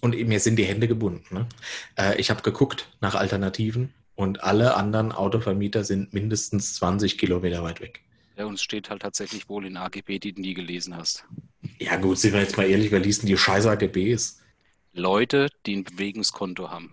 [0.00, 1.34] Und mir sind die Hände gebunden.
[1.34, 1.48] Ne?
[1.96, 7.80] Äh, ich habe geguckt nach Alternativen und alle anderen Autovermieter sind mindestens 20 Kilometer weit
[7.80, 8.02] weg.
[8.36, 11.24] Ja, und es steht halt tatsächlich wohl in AGB, die du nie gelesen hast.
[11.78, 14.42] Ja gut, sind wir jetzt mal ehrlich, wer liest denn die scheiß AGBs?
[14.92, 16.92] Leute, die ein Bewegungskonto haben.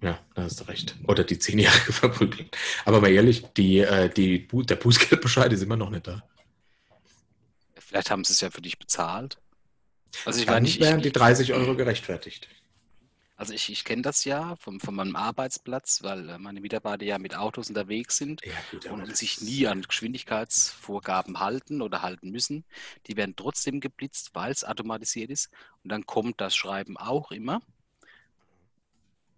[0.00, 0.96] Ja, da hast du recht.
[1.08, 2.48] Oder die zehnjährige Verprügelung.
[2.84, 6.22] Aber mal ehrlich, die, äh, die, der Bußgeldbescheid ist immer noch nicht da.
[7.88, 9.38] Vielleicht haben sie es ja für dich bezahlt.
[10.24, 12.48] Also ich Dann meine, ich, wären ich, die 30 Euro gerechtfertigt.
[13.36, 17.18] also ich, ich kenne das ja vom, von meinem Arbeitsplatz, weil äh, meine Mitarbeiter ja
[17.18, 22.64] mit Autos unterwegs sind Ja, gut, und, sich nie an Geschwindigkeitsvorgaben halten oder halten müssen.
[23.06, 25.50] Die werden trotzdem geblitzt, weil es automatisiert ist.
[25.84, 27.62] Und dann kommt das Schreiben auch immer.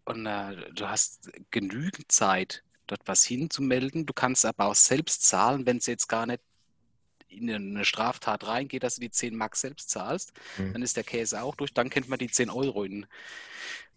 [0.04, 4.06] Und äh, du hast genügend Zeit, dort was hinzumelden.
[4.06, 6.40] Du kannst aber auch selbst zahlen, wenn es jetzt gar nicht
[7.30, 10.32] in eine Straftat reingeht, dass du die 10 Mark selbst zahlst.
[10.58, 10.72] Mhm.
[10.72, 11.72] Dann ist der Käse auch durch.
[11.72, 13.06] Dann könnte man die 10 Euro in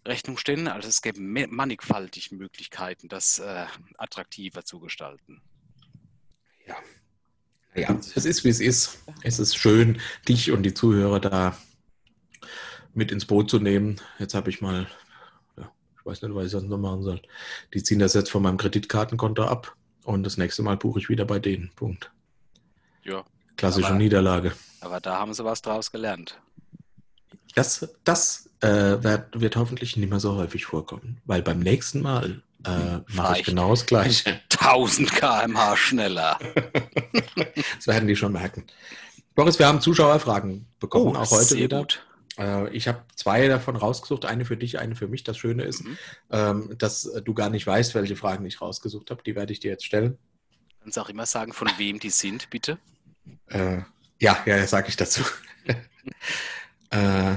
[0.06, 0.68] Rechnung stellen.
[0.68, 3.66] Also es gäbe me- mannigfaltig Möglichkeiten, das äh,
[3.98, 5.42] attraktiver zu gestalten.
[6.66, 6.76] Ja.
[7.76, 8.98] Ja, es ist, wie es ist.
[9.22, 11.58] Es ist schön, dich und die Zuhörer da
[12.92, 14.00] mit ins Boot zu nehmen.
[14.20, 14.86] Jetzt habe ich mal,
[15.56, 17.20] ja, ich weiß nicht, was ich sonst noch machen soll.
[17.72, 21.24] Die ziehen das jetzt von meinem Kreditkartenkonto ab und das nächste Mal buche ich wieder
[21.24, 21.72] bei denen.
[21.74, 22.12] Punkt.
[23.04, 23.24] Ja,
[23.56, 24.52] Klassische Aber- Niederlage.
[24.80, 26.40] aber da haben sie was draus gelernt.
[27.54, 28.68] Das, das äh,
[29.02, 33.44] wird, wird hoffentlich nicht mehr so häufig vorkommen, weil beim nächsten Mal äh, mache ich
[33.46, 34.40] genau das Gleiche.
[34.50, 36.38] 1000 km/h schneller.
[37.76, 38.64] Das werden die schon merken.
[39.34, 41.78] Boris, wir haben Zuschauerfragen bekommen, auch heute Oh, wieder.
[41.80, 42.04] gut.
[42.38, 45.22] Äh, ich habe zwei davon rausgesucht, eine für dich, eine für mich.
[45.24, 45.98] Das Schöne ist, Mhm.
[46.30, 49.22] ähm, dass du gar nicht weißt, welche Fragen ich rausgesucht habe.
[49.22, 50.16] Die werde ich dir jetzt stellen.
[50.80, 52.78] Kannst auch immer sagen, von wem die sind, bitte.
[53.46, 53.82] Äh,
[54.20, 55.22] ja, ja, sage ich dazu.
[56.90, 57.36] äh,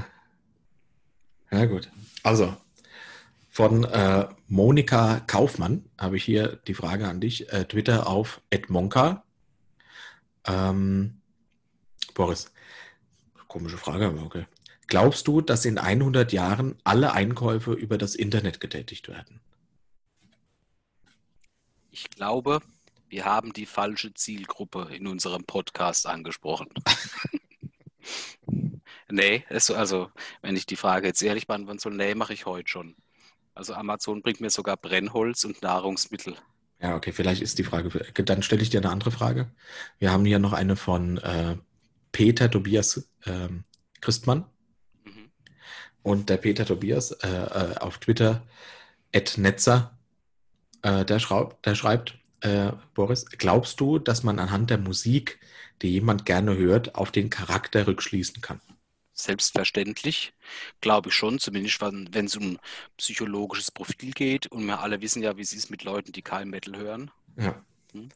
[1.52, 1.90] ja, gut.
[2.24, 2.56] Also,
[3.50, 7.52] Von äh, Monika Kaufmann habe ich hier die Frage an dich.
[7.52, 9.24] Äh, Twitter auf @monka.
[10.46, 11.22] Ähm,
[12.14, 12.52] Boris,
[13.48, 14.46] komische Frage, aber okay.
[14.88, 19.42] Glaubst du, dass in 100 Jahren alle Einkäufe über das Internet getätigt werden?
[21.92, 22.62] Ich glaube,
[23.10, 26.68] wir haben die falsche Zielgruppe in unserem Podcast angesprochen.
[29.10, 32.70] nee, es, also wenn ich die Frage jetzt ehrlich beantworten soll, nee, mache ich heute
[32.70, 32.96] schon.
[33.54, 36.36] Also Amazon bringt mir sogar Brennholz und Nahrungsmittel.
[36.80, 37.90] Ja, okay, vielleicht ist die Frage.
[38.24, 39.50] Dann stelle ich dir eine andere Frage.
[39.98, 41.58] Wir haben hier noch eine von äh,
[42.12, 43.48] Peter Tobias äh,
[44.00, 44.46] Christmann.
[45.04, 45.32] Mhm.
[46.04, 48.46] Und der Peter Tobias äh, äh auf Twitter,
[49.38, 49.98] Netzer,
[50.84, 55.40] äh, der, schraub, der schreibt, äh, Boris, glaubst du, dass man anhand der Musik,
[55.82, 58.62] die jemand gerne hört, auf den Charakter rückschließen kann?
[59.14, 60.34] Selbstverständlich,
[60.80, 62.60] glaube ich schon, zumindest wenn es um
[62.98, 64.46] psychologisches Profil geht.
[64.48, 67.10] Und wir alle wissen ja, wie es ist mit Leuten, die kein Metal hören.
[67.36, 67.60] Ja.
[67.94, 68.10] Hm?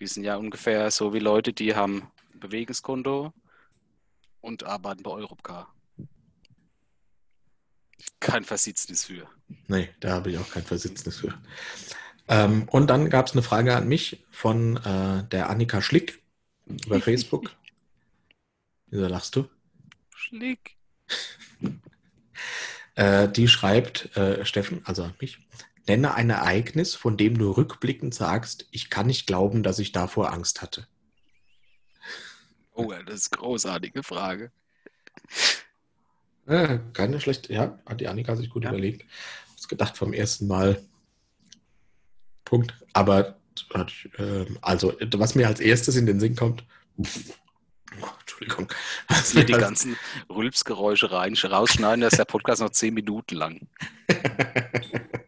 [0.00, 3.32] Die sind ja ungefähr so wie Leute, die haben ein Bewegungskonto
[4.40, 5.72] und arbeiten bei Europcar.
[8.18, 9.28] Kein Versitznis für.
[9.68, 11.38] Nee, da habe ich auch kein Versitznis für.
[12.28, 16.22] Ähm, und dann gab es eine Frage an mich von äh, der Annika Schlick
[16.66, 17.50] über Facebook.
[18.86, 19.48] Wieso lachst du?
[20.14, 20.76] Schlick.
[22.94, 25.38] äh, die schreibt, äh, Steffen, also an mich,
[25.86, 30.32] nenne ein Ereignis, von dem du rückblickend sagst, ich kann nicht glauben, dass ich davor
[30.32, 30.86] Angst hatte.
[32.72, 34.50] Oh, das ist eine großartige Frage.
[36.46, 38.70] Ja, keine schlechte, ja, hat die Annika sich gut ja.
[38.70, 39.02] überlegt.
[39.56, 40.82] Ich habe gedacht vom ersten Mal,
[42.54, 42.74] Punkt.
[42.92, 43.34] Aber
[43.74, 46.64] äh, also, was mir als erstes in den Sinn kommt,
[46.96, 48.68] oh, Entschuldigung.
[49.08, 49.96] Also hier die ganzen
[50.30, 53.66] Rülpsgeräusche rein, rausschneiden, das ist der Podcast noch zehn Minuten lang.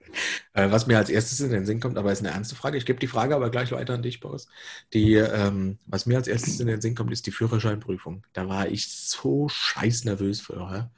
[0.53, 2.79] Äh, was mir als erstes in den Sinn kommt, aber ist eine ernste Frage.
[2.79, 4.49] Ich gebe die Frage aber gleich weiter an dich, Boris.
[4.93, 8.25] Die, ähm, was mir als erstes in den Sinn kommt, ist die Führerscheinprüfung.
[8.33, 10.91] Da war ich so scheiß nervös vorher.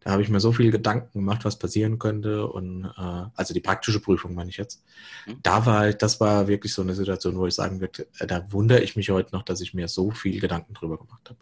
[0.00, 2.46] Da habe ich mir so viele Gedanken gemacht, was passieren könnte.
[2.46, 4.82] Und äh, also die praktische Prüfung meine ich jetzt.
[5.26, 5.38] Mhm.
[5.42, 8.80] Da war das war wirklich so eine Situation, wo ich sagen würde, äh, da wundere
[8.80, 11.38] ich mich heute noch, dass ich mir so viel Gedanken drüber gemacht habe.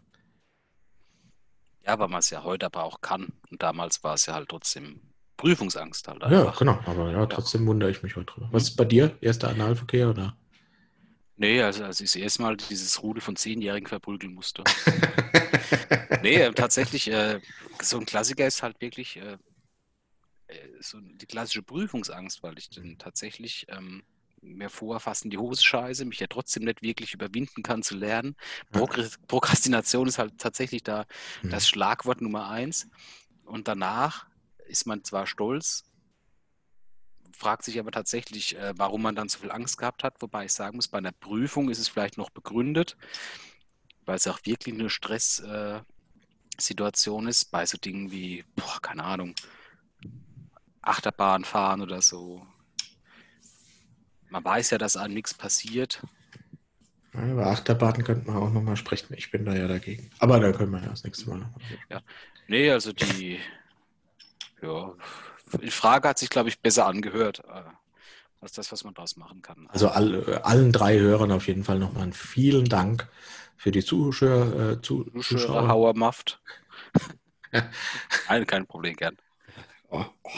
[1.85, 3.33] Ja, weil man es ja heute aber auch kann.
[3.49, 5.01] Und damals war es ja halt trotzdem
[5.39, 6.45] Prüfungsangst halt einfach.
[6.45, 7.67] Ja, genau, aber ja, trotzdem ja.
[7.67, 8.49] wundere ich mich heute drüber.
[8.51, 9.17] Was ist bei dir?
[9.21, 10.35] Erster Analverkehr oder?
[11.37, 14.65] Nee, also als ich das erste Mal dieses Rudel von Zehnjährigen verprügeln musste.
[16.21, 17.39] nee, äh, tatsächlich, äh,
[17.81, 19.37] so ein Klassiker ist halt wirklich äh,
[20.47, 24.03] äh, so die klassische Prüfungsangst, weil ich dann tatsächlich ähm,
[24.41, 27.95] mir vorher fast in die Hose scheiße, mich ja trotzdem nicht wirklich überwinden kann zu
[27.95, 28.35] lernen.
[28.71, 31.05] Prokrastination ist halt tatsächlich da
[31.43, 31.51] mhm.
[31.51, 32.89] das Schlagwort Nummer eins.
[33.45, 34.28] Und danach
[34.69, 35.83] ist man zwar stolz,
[37.39, 40.21] fragt sich aber tatsächlich, äh, warum man dann so viel Angst gehabt hat.
[40.21, 42.97] Wobei ich sagen muss, bei einer Prüfung ist es vielleicht noch begründet,
[44.05, 49.35] weil es auch wirklich eine Stresssituation äh, ist, bei so Dingen wie, boah, keine Ahnung,
[50.81, 52.45] Achterbahn fahren oder so.
[54.29, 56.03] Man weiß ja, dass einem nichts passiert.
[57.13, 59.13] Ja, über Achterbahn könnten wir auch nochmal sprechen.
[59.15, 60.11] Ich bin da ja dagegen.
[60.19, 61.61] Aber da können wir ja das nächste Mal nochmal.
[61.89, 62.01] Ja.
[62.47, 63.39] Nee, also die,
[64.61, 64.93] ja,
[65.61, 67.63] die Frage hat sich, glaube ich, besser angehört äh,
[68.41, 69.67] als das, was man daraus machen kann.
[69.69, 73.07] Also all, allen drei Hörern auf jeden Fall nochmal einen vielen Dank
[73.57, 74.71] für die Zuschauer.
[74.71, 75.21] Äh, Zuschauer.
[75.21, 76.41] Zuschauer Hauermaft.
[78.27, 79.17] Nein, kein Problem, gern.
[79.89, 80.29] Oh, oh.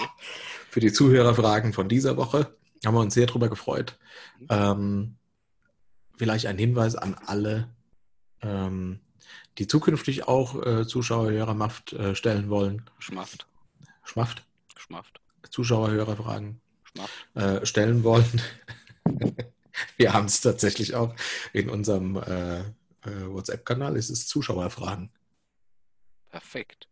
[0.69, 2.55] Für die Zuhörerfragen von dieser Woche
[2.85, 3.99] haben wir uns sehr drüber gefreut.
[4.49, 5.17] Ähm,
[6.17, 7.67] vielleicht ein Hinweis an alle,
[8.41, 9.01] ähm,
[9.57, 12.89] die zukünftig auch äh, Zuschauer Hörermaft äh, stellen wollen.
[12.99, 13.45] Schmaft.
[14.03, 14.43] Schmaft.
[14.77, 15.21] Schmaft.
[15.49, 16.61] Zuschauer, Hörerfragen
[17.35, 18.41] äh, stellen wollen.
[19.97, 21.15] Wir haben es tatsächlich auch
[21.53, 22.63] in unserem äh, äh,
[23.27, 25.09] WhatsApp-Kanal, ist es Zuschauerfragen.
[26.29, 26.87] Perfekt.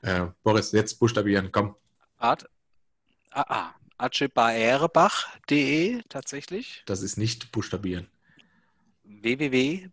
[0.03, 1.75] äh, Boris, jetzt buchstabieren, komm.
[2.19, 2.47] Art,
[3.31, 6.83] ah, ah, achebaerebach.de tatsächlich.
[6.85, 8.11] Das ist nicht buchstabieren.
[9.03, 9.89] www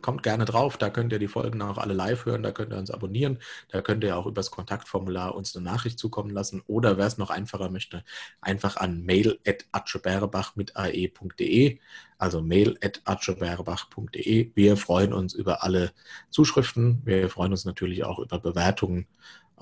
[0.00, 2.78] kommt gerne drauf, da könnt ihr die Folgen auch alle live hören, da könnt ihr
[2.78, 7.06] uns abonnieren, da könnt ihr auch übers Kontaktformular uns eine Nachricht zukommen lassen oder wer
[7.06, 8.04] es noch einfacher möchte,
[8.40, 11.80] einfach an mail.atscheberbach mit ae.de,
[12.16, 14.52] also mail.atscheberbach.de.
[14.54, 15.90] Wir freuen uns über alle
[16.30, 19.08] Zuschriften, wir freuen uns natürlich auch über Bewertungen,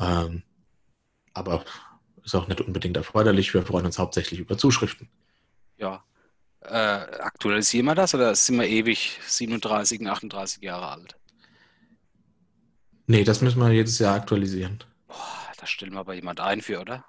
[0.00, 0.42] ähm,
[1.32, 1.64] aber
[2.22, 5.08] ist auch nicht unbedingt erforderlich, wir freuen uns hauptsächlich über Zuschriften
[5.78, 6.04] ja,
[6.60, 11.16] äh, aktualisieren wir das oder sind wir ewig 37, 38 Jahre alt?
[13.06, 14.82] Nee, das müssen wir jedes Jahr aktualisieren.
[15.06, 17.04] Boah, da stellen wir aber jemand ein für, oder?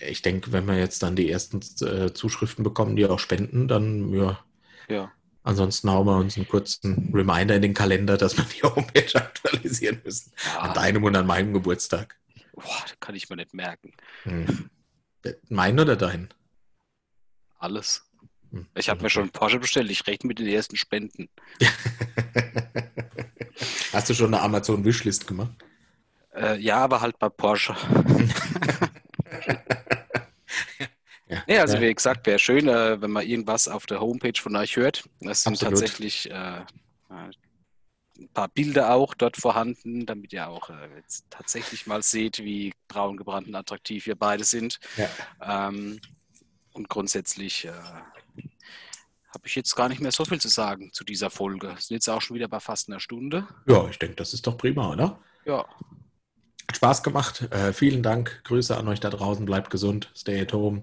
[0.00, 4.12] Ich denke, wenn wir jetzt dann die ersten äh, Zuschriften bekommen, die auch spenden, dann
[4.12, 4.40] ja.
[4.88, 5.12] Ja.
[5.44, 10.00] Ansonsten hauen wir uns einen kurzen Reminder in den Kalender, dass wir die Homepage aktualisieren
[10.04, 10.32] müssen.
[10.44, 10.60] Ja.
[10.60, 12.16] An deinem und an meinem Geburtstag.
[12.54, 13.92] Boah, das kann ich mir nicht merken.
[14.22, 14.70] Hm.
[15.48, 16.28] Mein oder dein?
[17.58, 18.04] Alles.
[18.50, 19.90] Hm, ich habe mir schon einen Porsche bestellt.
[19.90, 21.28] Ich rechne mit den ersten Spenden.
[23.92, 25.52] Hast du schon eine Amazon-Wishlist gemacht?
[26.34, 27.76] Äh, ja, aber halt bei Porsche.
[31.32, 34.56] ja, ja, also wie gesagt, wäre schön, äh, wenn man irgendwas auf der Homepage von
[34.56, 35.04] euch hört.
[35.20, 35.80] Es sind Absolut.
[35.80, 36.64] tatsächlich äh,
[38.22, 43.16] ein paar Bilder auch dort vorhanden, damit ihr auch äh, tatsächlich mal seht, wie braun
[43.16, 44.78] gebrannt und attraktiv wir beide sind.
[44.96, 45.68] Ja.
[45.68, 46.00] Ähm,
[46.72, 51.30] und grundsätzlich äh, habe ich jetzt gar nicht mehr so viel zu sagen zu dieser
[51.30, 51.68] Folge.
[51.68, 53.46] Wir sind jetzt auch schon wieder bei fast einer Stunde.
[53.66, 55.18] Ja, ich denke, das ist doch prima, oder?
[55.44, 55.66] Ja.
[56.68, 57.42] Hat Spaß gemacht.
[57.50, 58.42] Äh, vielen Dank.
[58.44, 59.44] Grüße an euch da draußen.
[59.44, 60.10] Bleibt gesund.
[60.14, 60.82] Stay at home.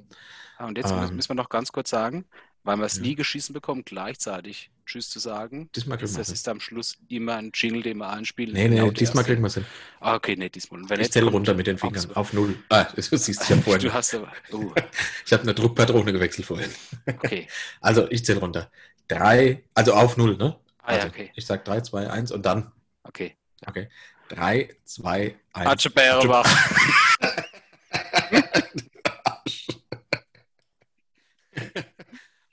[0.59, 2.25] Ja, und jetzt ähm, müssen wir noch ganz kurz sagen,
[2.63, 3.03] weil wir es ja.
[3.03, 5.69] nie geschissen bekommen, gleichzeitig Tschüss zu sagen.
[5.73, 8.53] Diesmal kriegen wir Das ist am Schluss immer ein Jingle, den wir einspielen.
[8.53, 9.65] Nee, nee, genau diesmal kriegen wir es hin.
[10.01, 10.81] Ah, okay, nee, diesmal.
[10.89, 12.13] Wenn ich zähle runter mit den Fingern so.
[12.13, 12.55] auf null.
[12.69, 13.81] Ah, das siehst du, ich vorhin.
[13.81, 14.73] du hast aber, uh.
[15.25, 16.69] ich habe eine Druckpatrone gewechselt vorhin.
[17.05, 17.47] Okay.
[17.79, 18.69] Also, ich zähle runter.
[19.07, 20.57] Drei, also auf null, ne?
[20.79, 21.31] Ah, also, ja, okay.
[21.35, 22.71] Ich sage drei, zwei, eins und dann.
[23.03, 23.37] Okay.
[23.65, 23.89] Okay.
[24.27, 25.67] Drei, zwei, eins.
[25.67, 25.89] Atsche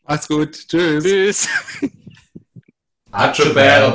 [0.07, 0.69] Macht's gut.
[0.69, 1.05] Tschüss.
[1.05, 1.49] Tschüss.
[3.11, 3.95] Archibald